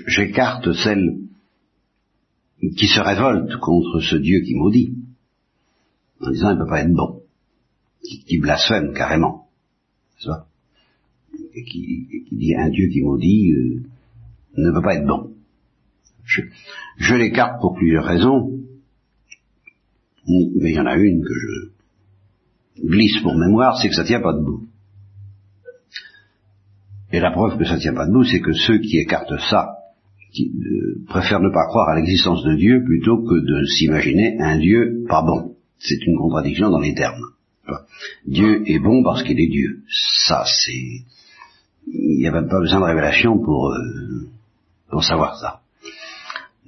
[0.07, 1.28] J'écarte celle
[2.61, 4.95] qui se révolte contre ce Dieu qui maudit,
[6.21, 7.23] en disant il ne peut pas être bon,
[8.03, 9.49] qui, blasphème carrément.
[10.19, 10.49] Ça
[11.55, 13.83] et qui, dit un Dieu qui maudit euh,
[14.57, 15.35] ne peut pas être bon.
[16.25, 18.51] Je, l'écarte pour plusieurs raisons,
[20.27, 24.21] mais il y en a une que je glisse pour mémoire, c'est que ça tient
[24.21, 24.67] pas debout.
[27.13, 29.78] Et la preuve que ça tient pas debout, c'est que ceux qui écartent ça
[30.33, 34.59] qui, euh, préfèrent ne pas croire à l'existence de Dieu plutôt que de s'imaginer un
[34.59, 35.55] Dieu pas bon.
[35.79, 37.23] C'est une contradiction dans les termes.
[38.27, 39.83] Dieu est bon parce qu'il est Dieu.
[39.89, 41.05] Ça, c'est
[41.93, 44.29] il n'y a pas besoin de révélation pour, euh,
[44.91, 45.61] pour savoir ça.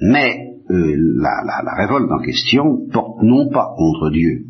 [0.00, 4.46] Mais euh, la, la, révolte en question porte non pas contre Dieu,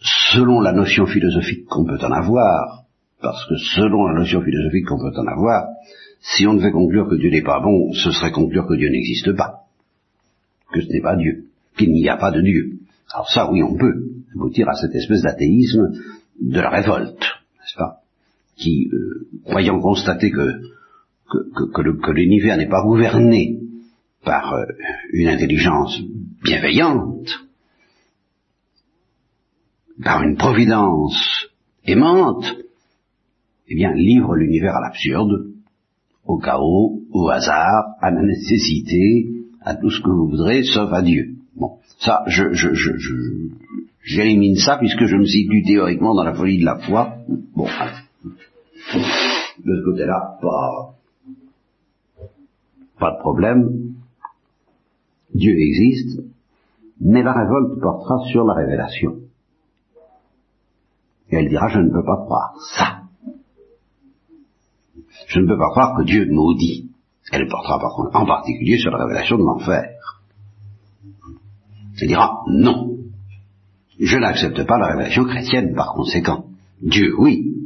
[0.00, 2.84] selon la notion philosophique qu'on peut en avoir,
[3.22, 5.64] parce que selon la notion philosophique qu'on peut en avoir,
[6.34, 9.32] si on devait conclure que Dieu n'est pas bon, ce serait conclure que Dieu n'existe
[9.36, 9.66] pas,
[10.72, 12.80] que ce n'est pas Dieu, qu'il n'y a pas de Dieu.
[13.12, 13.94] Alors ça, oui, on peut
[14.34, 15.92] aboutir à cette espèce d'athéisme
[16.40, 18.00] de la révolte, n'est-ce pas?
[18.56, 23.60] Qui, euh, croyant constater que, l'univers n'est pas gouverné
[24.24, 24.64] par euh,
[25.12, 26.00] une intelligence
[26.42, 27.46] bienveillante,
[30.02, 31.48] par une providence
[31.84, 32.56] aimante,
[33.68, 35.55] eh bien, livre l'univers à l'absurde,
[36.26, 39.28] au chaos, au hasard, à la nécessité,
[39.60, 41.36] à tout ce que vous voudrez, sauf à Dieu.
[41.56, 42.92] Bon, ça, je, je, je,
[44.02, 47.16] j'élimine ça puisque je me situe théoriquement dans la folie de la foi.
[47.54, 47.66] Bon,
[49.64, 50.94] de ce côté-là, pas,
[52.98, 53.94] pas de problème.
[55.34, 56.20] Dieu existe,
[57.00, 59.16] mais la révolte portera sur la révélation.
[61.30, 62.95] Et elle dira, je ne peux pas croire ça.
[65.26, 66.90] Je ne peux pas croire que Dieu maudit.
[67.32, 70.22] Elle portera par contre en particulier sur la révélation de l'enfer.
[72.00, 72.98] Elle dira, non.
[73.98, 76.44] Je n'accepte pas la révélation chrétienne par conséquent.
[76.82, 77.56] Dieu, oui,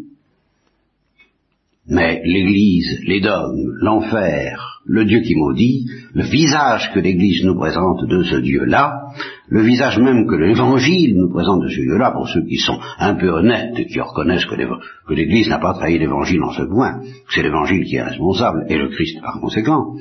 [1.90, 8.06] mais l'Église, les dogmes, l'enfer, le Dieu qui maudit, le visage que l'Église nous présente
[8.06, 9.08] de ce Dieu-là,
[9.50, 13.14] le visage même que l'Évangile nous présente de ce lieu-là, pour ceux qui sont un
[13.14, 17.42] peu honnêtes et qui reconnaissent que l'Église n'a pas trahi l'Évangile en ce point, c'est
[17.42, 19.96] l'Évangile qui est responsable, et le Christ par conséquent,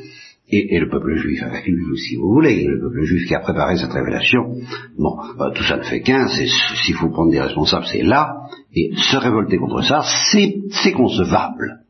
[0.51, 3.77] et, le peuple juif avec lui, si vous voulez, le peuple juif qui a préparé
[3.77, 4.55] cette révélation,
[4.97, 8.91] bon, bah, tout ça ne fait qu'un, s'il faut prendre des responsables, c'est là, et
[8.95, 11.81] se révolter contre ça, c'est concevable.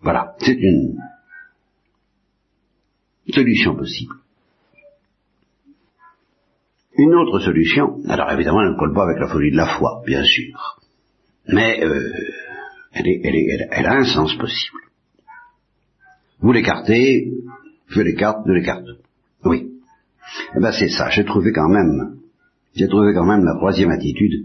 [0.00, 0.96] Voilà, c'est une
[3.32, 4.21] solution possible.
[7.02, 10.04] Une autre solution, alors évidemment elle ne colle pas avec la folie de la foi,
[10.06, 10.78] bien sûr,
[11.48, 12.12] mais euh,
[12.92, 14.78] elle, a un sens possible.
[16.38, 17.32] Vous l'écartez,
[17.88, 18.86] je l'écarte, de l'écarte.
[19.44, 19.72] Oui.
[20.56, 22.18] Eh ben c'est ça, j'ai trouvé quand même,
[22.76, 24.44] j'ai trouvé quand même la troisième attitude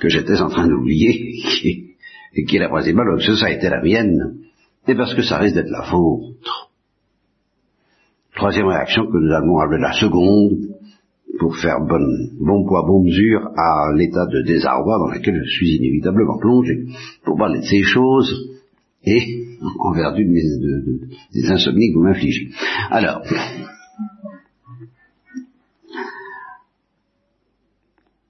[0.00, 1.34] que j'étais en train d'oublier,
[2.32, 4.38] et qui est la troisième, alors que ça a été la mienne,
[4.88, 6.70] et parce que ça risque d'être la vôtre.
[8.36, 10.79] Troisième réaction que nous allons appeler la seconde,
[11.40, 16.38] pour faire bon poids, bon mesure à l'état de désarroi dans lequel je suis inévitablement
[16.38, 16.86] plongé,
[17.24, 18.30] pour parler de ces choses
[19.02, 22.50] et en vertu des insomnies que vous m'infligez.
[22.90, 23.22] Alors,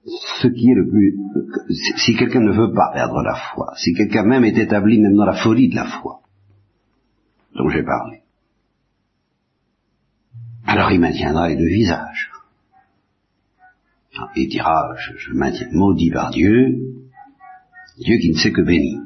[0.05, 1.17] ce qui est le plus...
[1.97, 5.25] Si quelqu'un ne veut pas perdre la foi, si quelqu'un même est établi même dans
[5.25, 6.21] la folie de la foi,
[7.55, 8.21] dont j'ai parlé,
[10.65, 12.31] alors il maintiendra les deux visages.
[14.35, 16.79] Il dira, je, je maintiens, maudit par Dieu,
[17.97, 18.99] Dieu qui ne sait que bénir.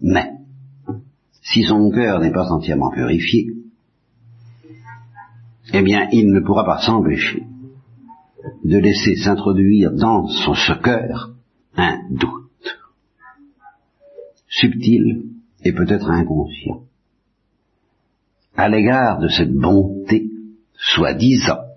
[0.00, 0.32] Mais,
[1.42, 3.48] si son cœur n'est pas entièrement purifié,
[5.72, 7.44] eh bien, il ne pourra pas s'empêcher
[8.64, 11.34] de laisser s'introduire dans son ce cœur
[11.76, 12.78] un doute,
[14.48, 15.24] subtil
[15.62, 16.82] et peut-être inconscient,
[18.56, 20.30] à l'égard de cette bonté
[20.74, 21.69] soi-disant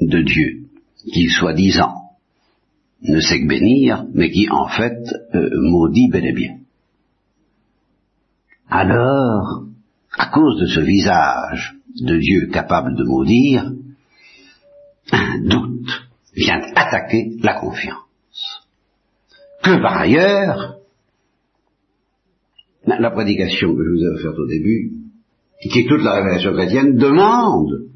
[0.00, 0.68] de Dieu,
[1.12, 1.94] qui soi-disant
[3.02, 4.98] ne sait que bénir, mais qui en fait
[5.34, 6.56] euh, maudit bel et bien.
[8.68, 9.64] Alors,
[10.16, 13.72] à cause de ce visage de Dieu capable de maudire,
[15.12, 18.66] un doute vient attaquer la confiance.
[19.62, 20.78] Que par ailleurs,
[22.86, 24.92] la prédication que je vous ai offerte au début,
[25.60, 27.88] qui est toute la révélation chrétienne, demande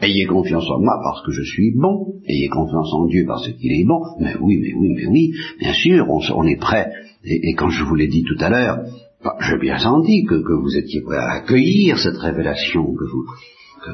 [0.00, 2.20] Ayez confiance en moi parce que je suis bon.
[2.26, 4.00] Ayez confiance en Dieu parce qu'il est bon.
[4.20, 5.32] Mais oui, mais oui, mais oui.
[5.60, 6.90] Bien sûr, on, est prêt.
[7.24, 8.80] Et, quand je vous l'ai dit tout à l'heure,
[9.22, 13.24] bah, j'ai bien senti que, vous étiez prêt à accueillir cette révélation, que vous,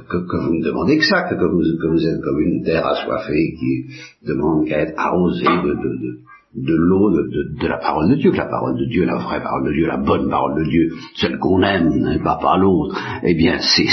[0.08, 1.58] que, vous ne demandez que ça, que, vous,
[1.92, 3.84] vous êtes comme une terre assoiffée qui
[4.26, 6.20] demande qu'à être arrosée de, de, de
[6.54, 9.72] l'eau de, la parole de Dieu, que la parole de Dieu, la vraie parole de
[9.72, 13.58] Dieu, la bonne parole de Dieu, celle qu'on aime, et pas par l'autre, eh bien
[13.60, 13.86] c'est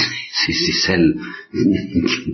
[0.86, 1.17] celle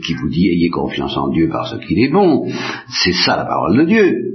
[0.03, 2.47] qui vous dit ayez confiance en Dieu parce qu'il est bon.
[2.87, 4.33] C'est ça la parole de Dieu.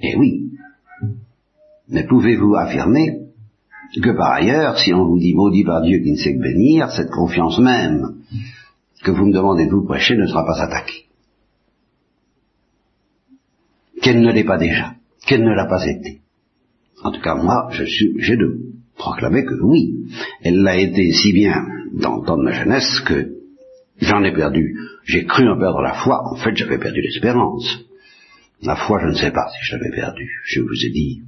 [0.00, 0.50] Eh oui.
[1.88, 3.20] Mais pouvez-vous affirmer
[4.02, 6.90] que par ailleurs, si on vous dit maudit par Dieu qui ne sait que bénir,
[6.90, 8.16] cette confiance même
[9.02, 11.03] que vous me demandez de vous prêcher ne sera pas attaquée?
[14.04, 16.20] Qu'elle ne l'est pas déjà, qu'elle ne l'a pas été.
[17.02, 18.60] En tout cas, moi, je suis, j'ai de
[18.98, 20.10] proclamer que oui,
[20.42, 21.64] elle l'a été si bien
[21.94, 23.32] dans le temps de ma jeunesse que
[24.02, 24.78] j'en ai perdu.
[25.04, 27.66] J'ai cru en perdre la foi, en fait j'avais perdu l'espérance.
[28.62, 30.30] La foi, je ne sais pas si je l'avais perdue.
[30.44, 31.22] Je vous ai dit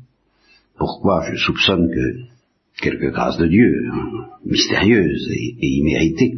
[0.77, 6.37] pourquoi je soupçonne que quelque grâce de Dieu, hein, mystérieuse et, et imméritée,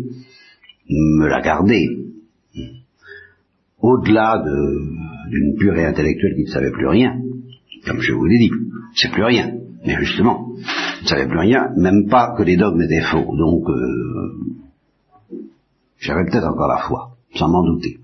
[0.88, 1.88] me l'a gardée.
[3.80, 4.98] Au-delà de
[5.28, 7.20] d'une purée intellectuelle qui ne savait plus rien,
[7.86, 8.50] comme je vous l'ai dit,
[8.94, 9.52] c'est plus rien.
[9.84, 10.48] Mais justement,
[11.02, 13.36] ne savait plus rien, même pas que les dogmes étaient faux.
[13.36, 15.38] Donc, euh,
[15.98, 17.98] j'avais peut-être encore la foi, sans m'en douter.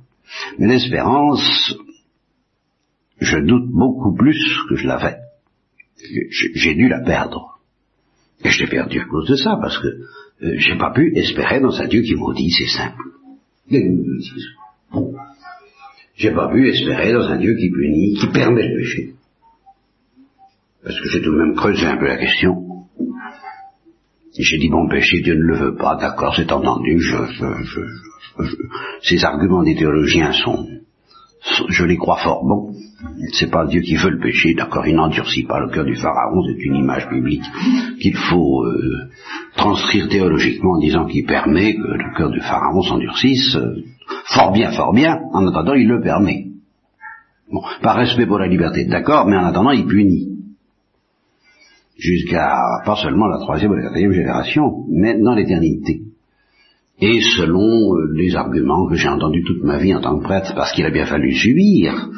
[0.59, 1.77] Mais l'espérance,
[3.21, 5.17] je doute beaucoup plus que je l'avais.
[6.55, 7.59] J'ai dû la perdre.
[8.43, 11.61] Et je l'ai perdu à cause de ça, parce que euh, j'ai pas pu espérer
[11.61, 13.03] dans un Dieu qui maudit, c'est simple.
[16.17, 19.15] J'ai pas pu espérer dans un Dieu qui punit, qui permet le péché.
[20.83, 22.65] Parce que j'ai tout de même creusé un peu la question.
[24.39, 27.17] J'ai dit, bon, péché, Dieu ne le veut pas, d'accord, c'est entendu, je,
[29.03, 30.67] ces arguments des théologiens sont,
[31.69, 32.75] je les crois fort bons.
[33.33, 36.43] C'est pas Dieu qui veut le péché, d'accord, il n'endurcit pas le cœur du pharaon,
[36.47, 37.45] c'est une image biblique
[38.01, 39.11] qu'il faut euh,
[39.57, 43.55] transcrire théologiquement en disant qu'il permet que le cœur du pharaon s'endurcisse.
[43.57, 43.85] Euh,
[44.27, 46.47] Fort bien, fort bien, en attendant, il le permet.
[47.51, 50.31] Bon, par respect pour la liberté, d'accord, mais en attendant, il punit.
[51.97, 56.01] Jusqu'à pas seulement la troisième ou la quatrième génération, mais dans l'éternité.
[57.01, 60.55] et selon euh, les arguments que j'ai entendus toute ma vie en tant que prêtre,
[60.55, 62.09] parce qu'il a bien fallu subir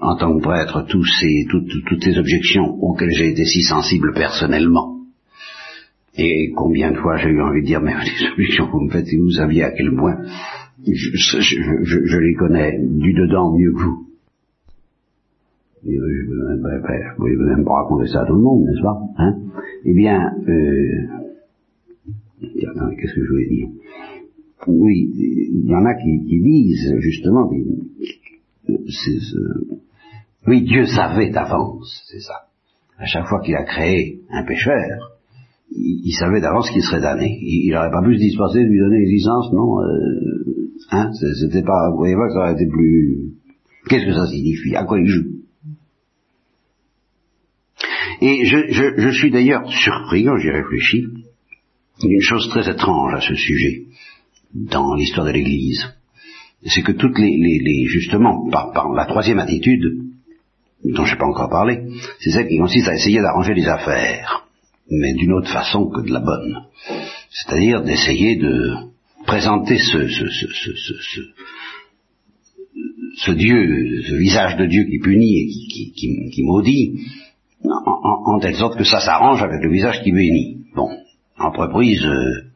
[0.00, 4.98] en tant que prêtre toutes, toutes ces objections auxquelles j'ai été si sensible personnellement.
[6.16, 8.90] Et combien de fois j'ai eu envie de dire, mais les objections que vous me
[8.90, 10.16] faites, vous saviez à quel point
[10.86, 14.06] je, je, je, les connais du dedans mieux que vous.
[15.84, 19.36] Je ne pouvez même pas raconter ça à tout le monde, n'est-ce pas hein?
[19.84, 21.06] Eh bien, euh,
[22.40, 23.68] qu'est-ce que je voulais dire?
[24.66, 27.48] Oui, il y en a qui, qui disent justement,
[30.46, 32.48] oui, Dieu savait d'avance, c'est ça.
[32.98, 35.18] À chaque fois qu'il a créé un pécheur,
[35.70, 37.38] il, savait d'avance qu'il serait damné.
[37.40, 41.10] Il n'aurait pas pu se dispenser de lui donner l'existence, non euh, Hein
[41.40, 43.32] C'était pas, vous voyez pas que ça aurait été plus...
[43.88, 44.74] Qu'est-ce que ça signifie?
[44.76, 45.38] À quoi il joue?
[48.20, 51.06] Et je, je, je suis d'ailleurs surpris quand j'y réfléchis
[52.02, 53.84] d'une chose très étrange à ce sujet
[54.54, 55.84] dans l'histoire de l'Église.
[56.66, 59.84] C'est que toutes les, les, les justement, par, par, la troisième attitude,
[60.84, 61.84] dont je n'ai pas encore parlé,
[62.20, 64.46] c'est celle qui consiste à essayer d'arranger les affaires,
[64.90, 66.64] mais d'une autre façon que de la bonne.
[67.30, 68.74] C'est-à-dire d'essayer de
[69.28, 71.22] présenter ce, ce, ce,
[73.16, 75.46] ce, Dieu, ce visage de Dieu qui punit et
[76.30, 76.98] qui, maudit,
[77.62, 80.64] en, en, telle sorte que ça s'arrange avec le visage qui bénit.
[80.74, 80.88] Bon,
[81.38, 82.48] entreprise euh,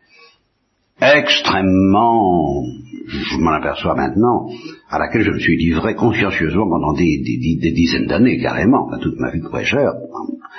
[1.01, 2.65] extrêmement,
[3.07, 4.49] je m'en aperçois maintenant,
[4.89, 9.41] à laquelle je me suis livré consciencieusement pendant des, dizaines d'années, carrément, toute ma vie
[9.41, 9.93] de prêcheur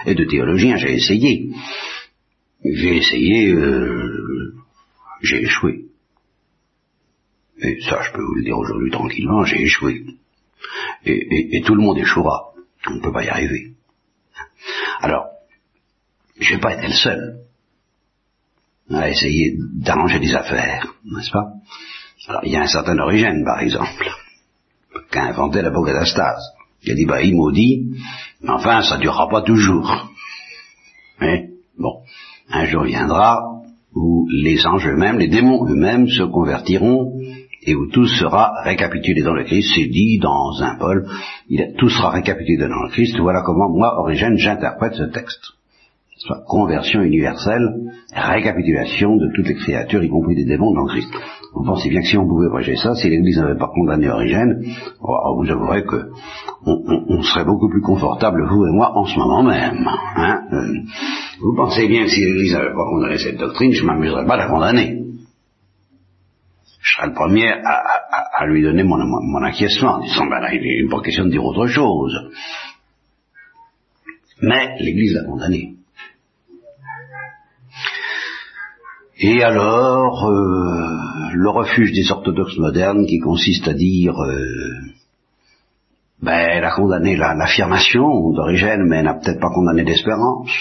[0.05, 1.49] et de théologien, j'ai essayé.
[2.63, 4.53] J'ai essayé, euh,
[5.23, 5.82] j'ai échoué.
[7.59, 10.05] Et ça, je peux vous le dire aujourd'hui tranquillement, j'ai échoué.
[11.05, 12.53] Et, et, tout le monde échouera.
[12.87, 13.73] On ne peut pas y arriver.
[15.01, 15.25] Alors,
[16.39, 17.39] je n'ai pas été le seul
[18.89, 21.53] à essayer d'arranger des affaires, n'est-ce pas?
[22.27, 24.09] Alors, il y a un certain Origène, par exemple,
[25.11, 26.41] qui inventé l'apocatastase.
[26.83, 27.95] Il a dit, bah, il maudit,
[28.41, 30.09] mais enfin, ça durera pas toujours.
[31.19, 32.03] Mais, bon,
[32.49, 33.41] un jour viendra
[33.93, 37.13] où les anges eux-mêmes, les démons eux-mêmes se convertiront
[37.65, 39.73] et où tout sera récapitulé dans le Christ.
[39.75, 41.05] C'est dit dans un Paul,
[41.49, 43.17] il, tout sera récapitulé dans le Christ.
[43.19, 45.53] Voilà comment moi, Origène, j'interprète ce texte.
[46.17, 47.67] Soit conversion universelle,
[48.15, 51.09] récapitulation de toutes les créatures, y compris des démons dans le Christ.
[51.53, 54.63] Vous pensez bien que si on pouvait prêcher ça, si l'Église n'avait pas condamné Origène,
[55.01, 56.11] oh, vous avouerez que
[56.65, 59.85] on, serait beaucoup plus confortable, vous et moi, en ce moment même.
[60.15, 60.73] Hein euh,
[61.41, 64.37] vous pensez bien que si l'Église n'avait pas condamné cette doctrine, je m'amuserais pas à
[64.37, 65.02] la condamner
[66.83, 70.83] je serais le premier à, lui donner mon, mon, acquiescement, en disant, ben là, il
[70.83, 72.13] n'est pas question de dire autre chose.
[74.41, 75.75] Mais l'Église l'a condamné.
[79.17, 84.73] Et alors, euh, le refuge des orthodoxes modernes qui consiste à dire, euh,
[86.21, 90.51] ben, elle a condamné l'affirmation d'origine, mais elle n'a peut-être pas condamné d'espérance.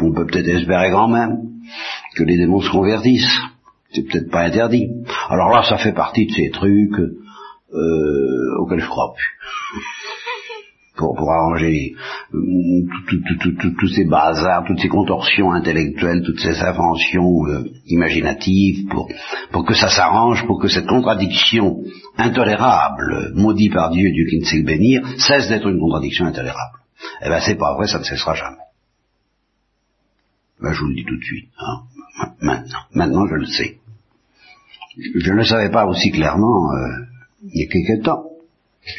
[0.00, 1.36] On peut peut-être espérer quand même
[2.16, 3.38] que les démons se convertissent
[3.92, 4.88] c'est peut-être pas interdit.
[5.28, 6.98] Alors là, ça fait partie de ces trucs
[7.74, 9.32] euh, auxquels je crois plus.
[10.96, 11.94] Pour, pour arranger
[12.34, 12.82] euh,
[13.78, 19.08] tous ces bazars, toutes ces contorsions intellectuelles, toutes ces inventions euh, imaginatives, pour,
[19.52, 21.84] pour que ça s'arrange, pour que cette contradiction
[22.16, 26.80] intolérable, maudit par Dieu, Dieu qui ne sait bénir, cesse d'être une contradiction intolérable.
[27.24, 28.56] Eh ben c'est pas vrai, ça ne cessera jamais.
[30.60, 31.50] Ben, je vous le dis tout de suite.
[31.60, 31.82] Hein.
[32.40, 33.78] Maintenant, maintenant je le sais.
[34.96, 37.04] Je ne le savais pas aussi clairement euh,
[37.52, 38.24] il y a quelque temps.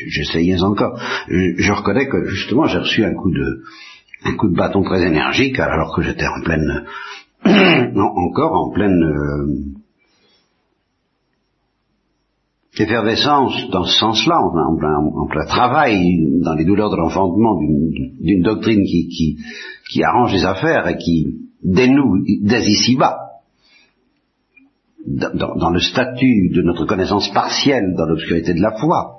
[0.08, 0.99] J'essayais encore.
[1.27, 3.63] Je, reconnais que justement j'ai reçu un coup de
[4.23, 6.86] un coup de bâton très énergique alors que j'étais en pleine
[7.95, 9.79] encore en pleine euh,
[12.77, 18.41] effervescence dans ce sens-là, en, plein, en, plein, travail, dans les douleurs de l'enfantement d'une
[18.41, 19.38] doctrine qui, qui,
[19.91, 23.17] qui arrange les affaires et qui dénoue dès ici-bas,
[25.06, 29.15] dans, le statut de notre connaissance partielle dans l'obscurité de la foi,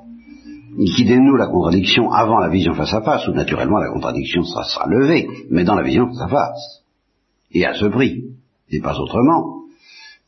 [0.94, 4.64] qui dénoue la contradiction avant la vision face à face, où naturellement la contradiction sera,
[4.64, 6.82] sera levée, mais dans la vision face à face,
[7.52, 8.24] et à ce prix,
[8.70, 9.60] et pas autrement,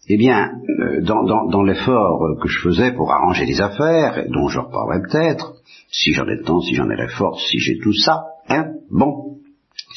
[0.08, 5.02] eh bien, euh, dans, l'effort que je faisais pour arranger les affaires, dont je reparlerai
[5.02, 5.54] peut-être,
[5.90, 8.72] si j'en ai le temps, si j'en ai la force, si j'ai tout ça, hein,
[8.90, 9.31] bon,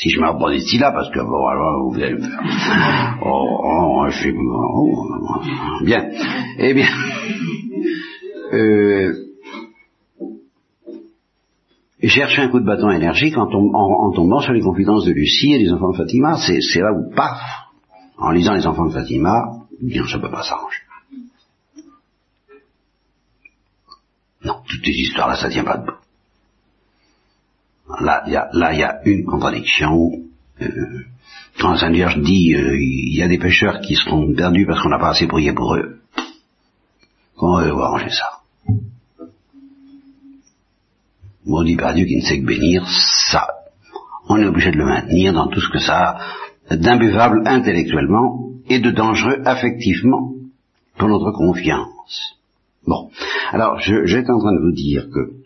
[0.05, 3.17] si je m'en ici là, parce que bon, alors vous allez me faire.
[3.25, 4.33] Oh, oh, je suis.
[4.37, 6.09] Oh, bien.
[6.59, 6.87] Eh bien.
[8.53, 9.13] Euh,
[12.37, 15.89] un coup de bâton énergique en, tombant sur les confidences de Lucie et des enfants
[15.89, 16.37] de Fatima.
[16.37, 17.39] C'est là où, paf,
[18.19, 20.81] en lisant les enfants de Fatima, Bien, ça ne peut pas s'arranger.
[24.43, 25.97] Non, toutes ces histoires-là, ça tient pas debout.
[28.01, 30.11] Là, il y a, là, y a une contradiction.
[30.61, 30.67] Euh,
[31.59, 34.89] quand Saint Vierge dit, euh, il y a des pêcheurs qui seront perdus parce qu'on
[34.89, 35.99] n'a pas assez prié pour eux.
[37.35, 38.39] Comment veut-vous arranger ça?
[41.45, 42.83] Maudit par Dieu qui ne sait que bénir,
[43.31, 43.47] ça,
[44.27, 46.17] on est obligé de le maintenir dans tout ce que ça
[46.69, 50.33] a d'imbuvable intellectuellement et de dangereux affectivement
[50.97, 52.39] pour notre confiance.
[52.87, 53.11] Bon,
[53.51, 55.44] alors j'étais en train de vous dire que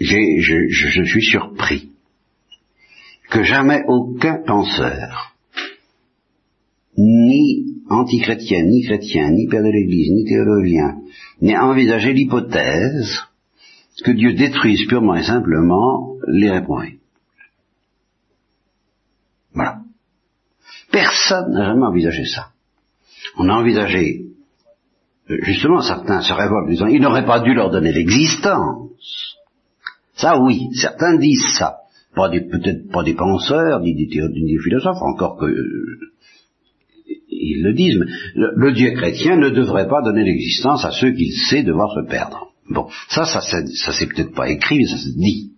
[0.00, 1.90] je, je suis surpris
[3.30, 5.34] que jamais aucun penseur,
[6.96, 10.98] ni antichrétien, ni chrétien, ni père de l'Église, ni théologien,
[11.40, 13.20] n'ait envisagé l'hypothèse
[14.04, 16.98] que Dieu détruise purement et simplement les réprouvés.
[19.54, 19.80] Voilà.
[20.90, 22.48] Personne n'a jamais envisagé ça.
[23.36, 24.24] On a envisagé,
[25.30, 29.29] euh, justement, certains se révoltent disant, il n'aurait pas dû leur donner l'existence.
[30.20, 31.76] Ça oui, certains disent ça.
[32.14, 35.98] Peut-être pas des penseurs, ni des, des, philosophes, encore que euh,
[37.28, 41.32] ils le disent, mais le, Dieu chrétien ne devrait pas donner l'existence à ceux qu'il
[41.32, 42.48] sait devoir se perdre.
[42.68, 45.52] Bon, ça, ça, ça, ça c'est peut-être pas écrit, mais ça se dit,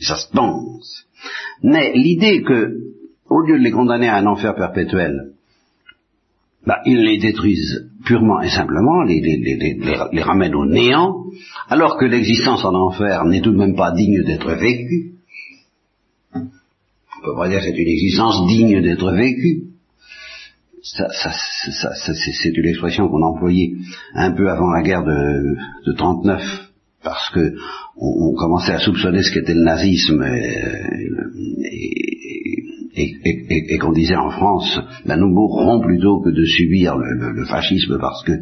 [0.00, 1.06] ça se pense.
[1.62, 2.76] Mais l'idée que
[3.28, 5.33] au lieu de les condamner à un enfer perpétuel,
[6.66, 11.24] bah, ils les détruisent purement et simplement, les, ramènent au néant,
[11.68, 15.12] alors que l'existence en enfer n'est tout de même pas digne d'être vécue.
[16.34, 16.40] On
[17.24, 19.64] peut pas dire que c'est une existence digne d'être vécue.
[20.82, 23.72] Ça, c'est une expression qu'on employait
[24.14, 25.56] un peu avant la guerre de,
[25.86, 26.42] de 39,
[27.02, 27.54] parce que
[27.96, 32.13] on, commençait à soupçonner ce qu'était le nazisme et,
[33.80, 38.32] qu'on disait en France, ben nous mourrons plutôt que de subir le, fascisme parce que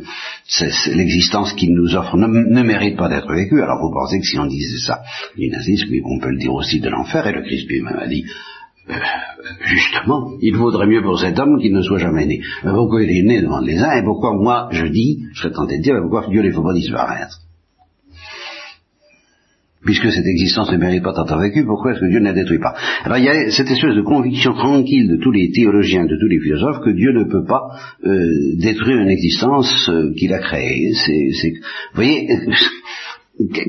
[0.94, 3.62] l'existence qu'il nous offre ne, mérite pas d'être vécue.
[3.62, 5.02] Alors vous pensez que si on disait ça
[5.36, 8.24] du nazisme, on peut le dire aussi de l'enfer, et le Christ lui-même a dit,
[8.90, 8.94] euh,
[9.64, 12.40] justement, il vaudrait mieux pour cet homme qu'il ne soit jamais né.
[12.64, 15.52] Mais pourquoi il est né devant les uns, et pourquoi moi je dis, je serais
[15.52, 17.40] tenté de dire, pourquoi Dieu ne faut pas disparaître
[19.84, 22.58] puisque cette existence ne mérite pas d'être vécue, pourquoi est-ce que Dieu ne la détruit
[22.58, 22.74] pas?
[23.04, 26.28] Alors il y a cette espèce de conviction tranquille de tous les théologiens, de tous
[26.28, 27.62] les philosophes, que Dieu ne peut pas
[28.04, 30.92] euh, détruire une existence euh, qu'il a créée.
[30.92, 32.28] Vous voyez,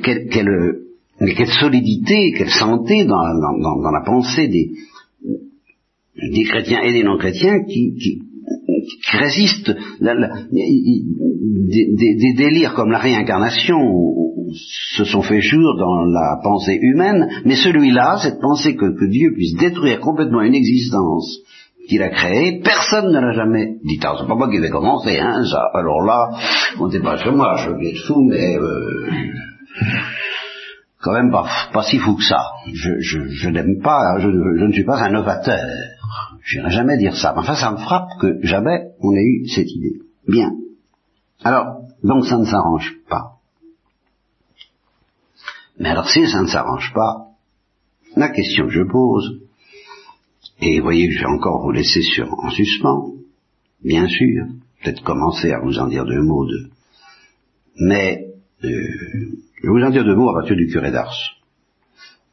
[0.03, 3.23] quelle, quelle, solidité, quelle santé dans,
[3.81, 4.71] dans, la pensée des,
[6.15, 8.21] des chrétiens et des non-chrétiens qui, qui,
[9.05, 9.75] qui résistent,
[11.69, 13.79] des, délires comme la réincarnation
[14.53, 19.55] se sont fait jour dans la pensée humaine, mais celui-là, cette pensée que, Dieu puisse
[19.55, 21.39] détruire complètement une existence
[21.87, 23.99] qu'il a créée, personne ne l'a jamais dit.
[24.01, 25.69] Alors c'est pas moi qui vais commencer, hein, ça.
[25.73, 26.29] Alors là,
[26.79, 29.09] on n'est pas sur moi, je veux être fou, mais euh,
[31.03, 32.41] quand même pas, si fou que ça.
[32.71, 35.59] Je, je, n'aime pas, je, je, ne suis pas un novateur.
[36.41, 37.33] Je n'irai jamais dire ça.
[37.35, 39.99] Enfin, ça me frappe que jamais on ait eu cette idée.
[40.27, 40.51] Bien.
[41.43, 43.33] Alors, donc ça ne s'arrange pas.
[45.77, 47.27] Mais alors si ça ne s'arrange pas,
[48.15, 49.41] la question que je pose,
[50.61, 53.11] et vous voyez que je vais encore vous laisser sur, en suspens,
[53.83, 54.45] bien sûr,
[54.81, 56.69] peut-être commencer à vous en dire deux mots de...
[57.75, 58.27] Mais
[58.63, 58.69] euh,
[59.63, 61.15] je vais vous en dire deux mots à partir du curé d'Ars.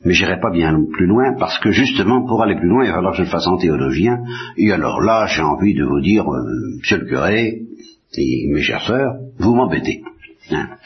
[0.04, 2.94] Mais j'irai pas bien plus loin parce que justement pour aller plus loin il va
[2.94, 4.24] falloir que je le fasse en théologien.
[4.56, 7.62] Et alors là j'ai envie de vous dire, euh, Monsieur le curé
[8.14, 10.02] et mes chers sœurs, vous m'embêtez.
[10.50, 10.70] Hein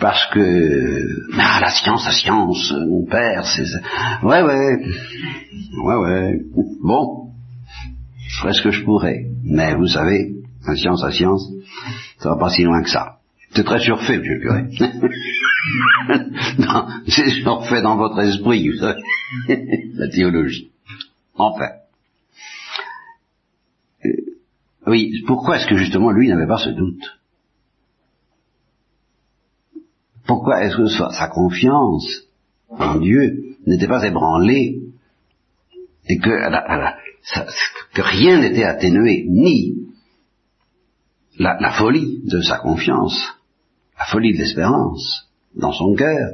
[0.00, 1.06] parce que
[1.38, 3.66] ah, la science, la science, mon père, c'est
[4.24, 4.78] ouais ouais
[5.84, 6.40] ouais ouais
[6.82, 7.28] bon,
[8.26, 10.32] je ferai ce que je pourrais, mais vous savez,
[10.66, 11.48] la science, la science,
[12.18, 13.18] ça va pas si loin que ça.
[13.54, 14.64] C'est très surfait, monsieur le curé.
[17.08, 19.02] c'est surfait dans votre esprit, vous savez,
[19.94, 20.70] la théologie.
[21.34, 21.70] Enfin.
[24.04, 24.10] Euh,
[24.86, 27.18] oui, pourquoi est-ce que justement lui n'avait pas ce doute?
[30.26, 32.06] Pourquoi est-ce que sa confiance
[32.70, 34.82] en Dieu n'était pas ébranlée
[36.08, 36.30] et que,
[37.94, 39.76] que rien n'était atténué, ni
[41.38, 43.20] la, folie de sa confiance,
[44.02, 46.30] la folie de l'espérance dans son cœur,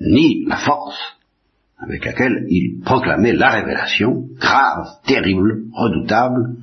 [0.00, 0.98] ni la force
[1.78, 6.56] avec laquelle il proclamait la révélation grave, terrible, redoutable,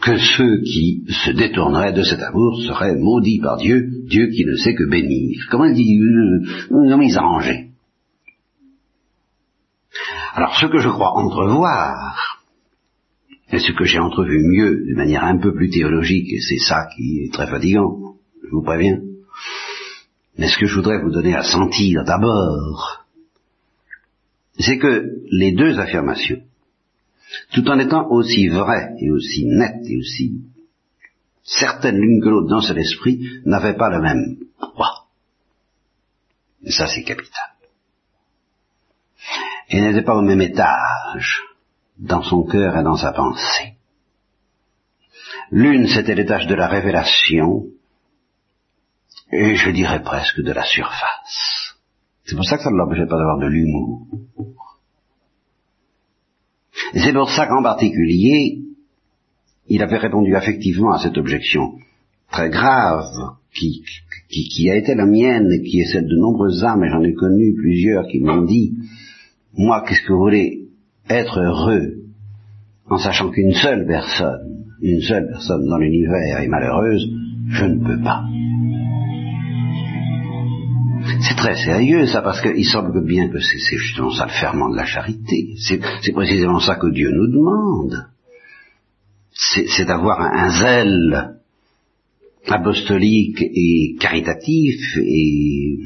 [0.00, 4.56] que ceux qui se détourneraient de cet amour seraient maudits par Dieu, Dieu qui ne
[4.56, 5.38] sait que bénir.
[5.50, 5.98] Comment il dit
[6.70, 7.68] Nous ont mis arrangés.
[10.34, 12.40] Alors ce que je crois entrevoir,
[13.52, 16.86] Et ce que j'ai entrevu mieux, de manière un peu plus théologique, et c'est ça
[16.96, 18.14] qui est très fatigant,
[18.54, 19.00] vous préviens,
[20.36, 23.04] mais ce que je voudrais vous donner à sentir d'abord,
[24.58, 26.42] c'est que les deux affirmations,
[27.52, 30.40] tout en étant aussi vraies et aussi nettes et aussi
[31.44, 34.36] certaines l'une que l'autre dans cet esprit, n'avaient pas le même
[34.74, 35.06] poids.
[36.62, 37.50] Et ça, c'est capital.
[39.68, 41.42] Et n'étaient pas au même étage
[41.98, 43.74] dans son cœur et dans sa pensée.
[45.50, 47.66] L'une, c'était l'étage de la révélation,
[49.34, 51.74] et je dirais presque de la surface.
[52.24, 54.06] C'est pour ça que ça ne l'empêchait pas d'avoir de l'humour.
[56.94, 58.60] Et c'est pour ça qu'en particulier,
[59.68, 61.72] il avait répondu affectivement à cette objection
[62.30, 63.10] très grave
[63.52, 63.82] qui,
[64.28, 67.14] qui, qui, a été la mienne qui est celle de nombreuses âmes, et j'en ai
[67.14, 68.74] connu plusieurs qui m'ont dit,
[69.56, 70.68] moi, qu'est-ce que vous voulez
[71.08, 72.04] être heureux
[72.88, 77.08] en sachant qu'une seule personne, une seule personne dans l'univers est malheureuse,
[77.48, 78.24] je ne peux pas.
[81.26, 84.76] C'est très sérieux ça, parce qu'il semble bien que c'est justement ça le ferment de
[84.76, 85.54] la charité.
[85.58, 88.06] C'est précisément ça que Dieu nous demande.
[89.32, 91.34] C'est d'avoir un, un zèle
[92.46, 95.78] apostolique et caritatif et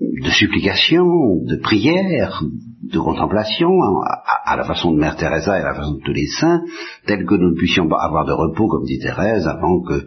[0.00, 2.42] de supplication, de prière,
[2.82, 3.70] de contemplation,
[4.02, 6.60] à, la façon de Mère Teresa et à la façon de tous les saints,
[7.06, 10.06] tel que nous ne puissions pas avoir de repos, comme dit Thérèse, avant que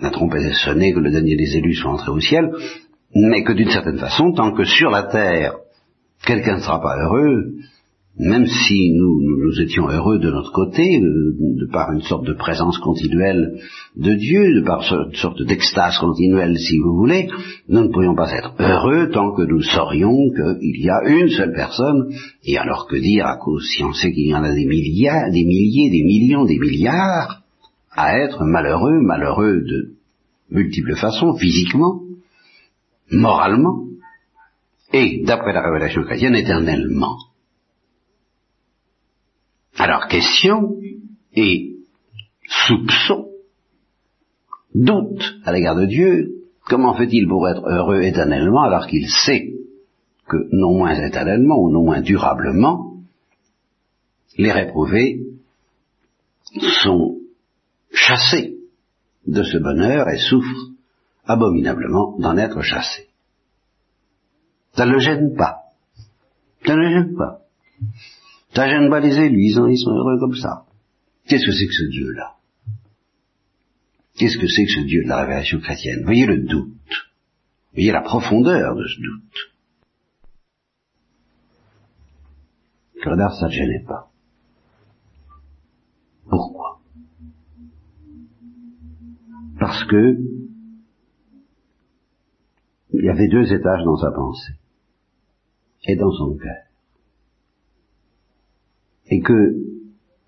[0.00, 2.50] la trompette ait sonné, que le dernier des élus soit entré au ciel,
[3.14, 5.54] mais que d'une certaine façon, tant que sur la terre,
[6.24, 7.54] quelqu'un ne sera pas heureux,
[8.18, 12.76] même si nous, nous, étions heureux de notre côté, de, par une sorte de présence
[12.78, 13.60] continuelle
[13.96, 17.28] de Dieu, de par une sorte d'extase continuelle, si vous voulez,
[17.68, 21.54] nous ne pourrions pas être heureux tant que nous saurions qu'il y a une seule
[21.54, 22.12] personne,
[22.44, 25.30] et alors que dire à cause si on sait qu'il y en a des milliards,
[25.30, 27.42] des milliers, des millions, des milliards,
[27.92, 29.94] à être malheureux, malheureux de
[30.50, 32.02] multiples façons, physiquement,
[33.10, 33.86] moralement,
[34.92, 37.16] et, d'après la révélation chrétienne, éternellement.
[39.76, 40.76] Alors question
[41.34, 41.76] et
[42.66, 43.28] soupçon,
[44.74, 46.30] doute à l'égard de Dieu,
[46.66, 49.54] comment fait-il pour être heureux éternellement alors qu'il sait
[50.28, 52.94] que non moins éternellement ou non moins durablement,
[54.36, 55.20] les réprouvés
[56.82, 57.18] sont
[57.92, 58.56] chassés
[59.26, 60.69] de ce bonheur et souffrent
[61.30, 63.08] abominablement d'en être chassés.
[64.74, 65.56] Ça ne le gêne pas.
[66.66, 67.40] Ça ne le gêne pas.
[68.54, 70.64] Ça gêne pas les élus, ils sont, heureux comme ça.
[71.26, 72.34] Qu'est-ce que c'est que ce Dieu-là?
[74.16, 76.02] Qu'est-ce que c'est que ce Dieu de la révélation chrétienne?
[76.04, 76.74] Voyez le doute.
[77.72, 79.52] Voyez la profondeur de ce doute.
[83.00, 84.10] Credard, ça ne gênait pas.
[86.28, 86.80] Pourquoi?
[89.58, 90.16] Parce que
[92.92, 94.54] il y avait deux étages dans sa pensée
[95.84, 96.64] et dans son cœur
[99.06, 99.56] et que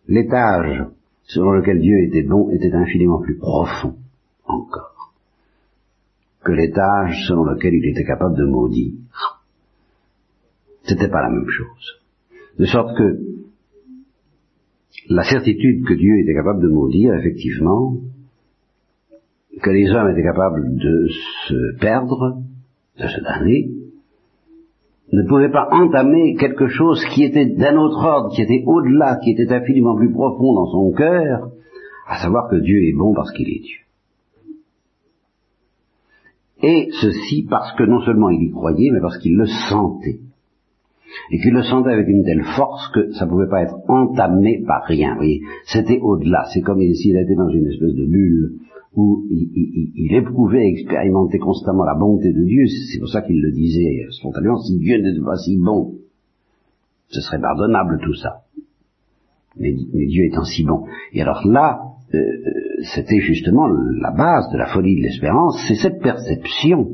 [0.09, 0.87] l'étage
[1.25, 3.97] selon lequel Dieu était bon était infiniment plus profond
[4.45, 4.93] encore
[6.45, 8.95] que l'étage selon lequel il était capable de maudire.
[10.85, 12.03] C'était pas la même chose.
[12.59, 13.21] De sorte que
[15.09, 17.97] la certitude que Dieu était capable de maudire, effectivement,
[19.63, 21.09] que les hommes étaient capables de
[21.49, 22.43] se perdre,
[23.03, 23.69] de se damner,
[25.13, 29.33] ne pouvait pas entamer quelque chose qui était d'un autre ordre, qui était au-delà, qui
[29.33, 31.51] était infiniment plus profond dans son cœur,
[32.09, 33.79] à savoir que Dieu est bon parce qu'il est Dieu.
[36.63, 40.21] Et ceci parce que non seulement il y croyait, mais parce qu'il le sentait.
[41.31, 44.63] Et qu'il le sentait avec une telle force que ça ne pouvait pas être entamé
[44.67, 45.17] par rien.
[45.65, 46.45] C'était au-delà.
[46.53, 48.59] C'est comme s'il était dans une espèce de bulle
[48.95, 53.51] où il, éprouvait et expérimentait constamment la bonté de Dieu, c'est pour ça qu'il le
[53.51, 55.95] disait spontanément, si Dieu n'était pas si bon,
[57.09, 58.43] ce serait pardonnable tout ça.
[59.59, 60.85] Mais, Dieu étant si bon.
[61.13, 61.81] Et alors là,
[62.15, 62.19] euh,
[62.95, 66.91] c'était justement la base de la folie de l'espérance, c'est cette perception.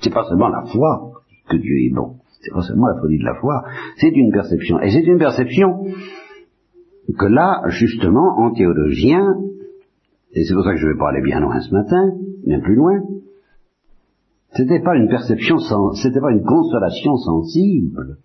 [0.00, 1.12] C'est pas seulement la foi
[1.48, 3.64] que Dieu est bon, c'est pas seulement la folie de la foi,
[3.96, 4.80] c'est une perception.
[4.80, 5.84] Et c'est une perception
[7.18, 9.24] que là, justement, en théologien,
[10.32, 12.12] et c'est pour ça que je vais pas aller bien loin ce matin,
[12.46, 13.00] bien plus loin,
[14.56, 15.58] c'était pas une perception,
[15.94, 18.18] c'était pas une consolation sensible.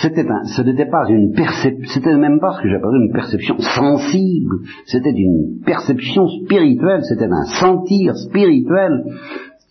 [0.00, 0.26] C'était
[0.56, 5.10] ce n'était pas une perception, c'était même pas ce que j'appelle une perception sensible, c'était
[5.10, 9.04] une perception spirituelle, c'était un sentir spirituel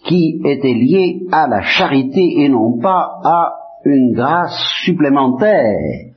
[0.06, 3.54] qui était lié à la charité et non pas à
[3.86, 6.14] une grâce supplémentaire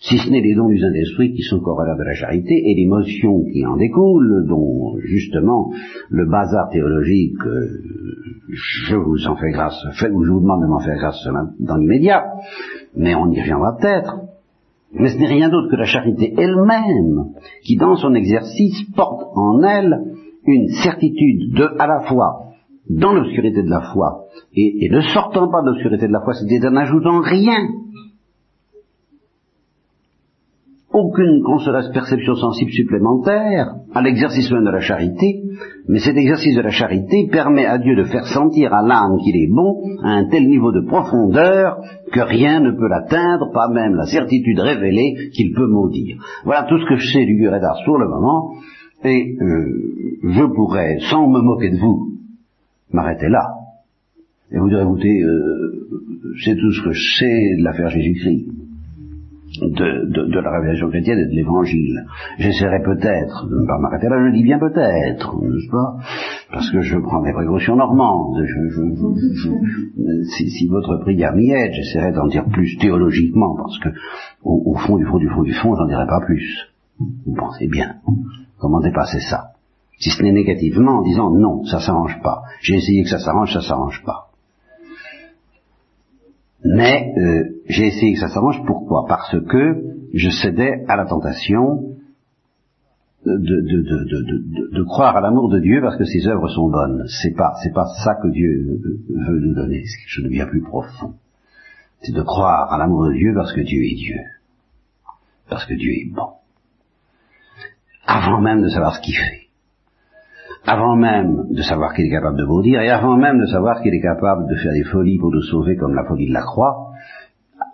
[0.00, 3.44] si ce n'est les dons du Saint-Esprit qui sont corrélaires de la charité et l'émotion
[3.52, 5.70] qui en découle, dont justement
[6.08, 7.82] le bazar théologique, euh,
[8.48, 11.22] je vous en fais grâce, je vous demande de m'en faire grâce
[11.58, 12.24] dans l'immédiat,
[12.96, 14.20] mais on y reviendra peut-être.
[14.92, 19.62] Mais ce n'est rien d'autre que la charité elle-même qui, dans son exercice, porte en
[19.62, 19.94] elle
[20.46, 22.49] une certitude de, à la fois,
[22.90, 24.24] dans l'obscurité de la foi,
[24.54, 27.68] et, ne sortant pas de l'obscurité de la foi, c'est-à-dire n'ajoutant rien.
[30.92, 31.40] Aucune
[31.94, 35.40] perception sensible supplémentaire à l'exercice même de la charité,
[35.88, 39.36] mais cet exercice de la charité permet à Dieu de faire sentir à l'âme qu'il
[39.36, 41.78] est bon à un tel niveau de profondeur
[42.12, 46.16] que rien ne peut l'atteindre, pas même la certitude révélée qu'il peut maudire.
[46.44, 48.54] Voilà tout ce que je sais du Guré d'Ars pour le moment,
[49.04, 52.19] et euh, je pourrais, sans me moquer de vous,
[52.92, 53.42] m'arrêter là.
[54.52, 55.88] Et vous direz, écoutez, euh,
[56.44, 58.60] c'est tout ce que je sais de l'affaire Jésus-Christ
[59.58, 62.06] de, la révélation chrétienne et de l'évangile.
[62.38, 65.96] J'essaierai peut-être de ne pas m'arrêter là, je dis bien peut-être, n'est-ce pas?
[66.52, 68.44] Parce que je prends mes précautions normandes.
[70.36, 73.88] si, votre prière m'y aide, j'essaierai d'en dire plus théologiquement, parce que
[74.44, 76.72] au, fond du fond du fond du fond, j'en dirai pas plus.
[76.98, 77.96] Vous pensez bien?
[78.58, 79.52] Comment dépasser ça?
[80.00, 82.42] Si ce n'est négativement en disant non, ça s'arrange pas.
[82.62, 84.30] J'ai essayé que ça s'arrange, ça s'arrange pas.
[86.64, 88.62] Mais euh, j'ai essayé que ça s'arrange.
[88.66, 89.04] Pourquoi?
[89.06, 89.82] Parce que
[90.14, 91.96] je cédais à la tentation
[93.26, 97.04] de, de, de, croire à l'amour de Dieu parce que ses œuvres sont bonnes.
[97.06, 98.80] C'est pas c'est pas ça que Dieu
[99.10, 99.84] veut nous donner.
[99.84, 101.14] C'est quelque chose de bien plus profond.
[102.00, 104.20] C'est de croire à l'amour de Dieu parce que Dieu est Dieu,
[105.50, 106.30] parce que Dieu est bon.
[108.06, 109.39] Avant même de savoir ce qu'il fait
[110.64, 113.94] avant même de savoir qu'il est capable de maudire, et avant même de savoir qu'il
[113.94, 116.90] est capable de faire des folies pour nous sauver comme la folie de la croix,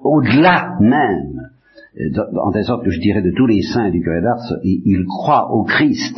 [0.02, 1.50] au-delà même,
[2.40, 5.52] en telle sorte que je dirais de tous les saints du Curé d'Ars, ils, croient
[5.52, 6.16] au Christ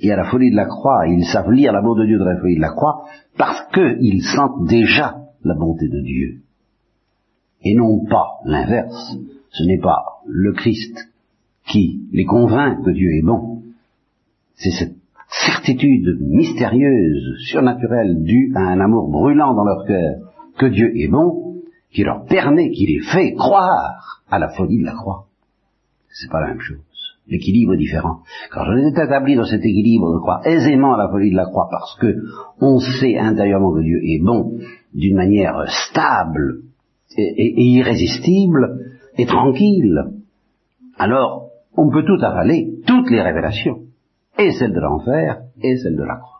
[0.00, 2.38] et à la folie de la croix, ils savent lire l'amour de Dieu de la
[2.38, 3.04] folie de la croix,
[3.36, 6.40] parce qu'ils sentent déjà la bonté de Dieu.
[7.62, 9.16] Et non pas l'inverse.
[9.50, 10.96] Ce n'est pas le Christ
[11.66, 13.62] qui les convainc que Dieu est bon.
[14.54, 14.96] C'est cette
[15.28, 20.16] certitude mystérieuse, surnaturelle, due à un amour brûlant dans leur cœur,
[20.58, 21.62] que Dieu est bon,
[21.92, 25.26] qui leur permet, qui les fait croire à la folie de la croix.
[26.10, 26.78] C'est pas la même chose.
[27.28, 28.20] L'équilibre est différent.
[28.50, 31.44] Quand je est établi dans cet équilibre de croire aisément à la folie de la
[31.44, 32.16] croix parce que
[32.60, 34.58] on sait intérieurement que Dieu est bon
[34.94, 36.62] d'une manière stable
[37.16, 38.86] et irrésistible
[39.18, 40.04] et tranquille,
[40.98, 43.87] alors on peut tout avaler, toutes les révélations
[44.38, 46.37] et celle de l'enfer, et celle de la croix.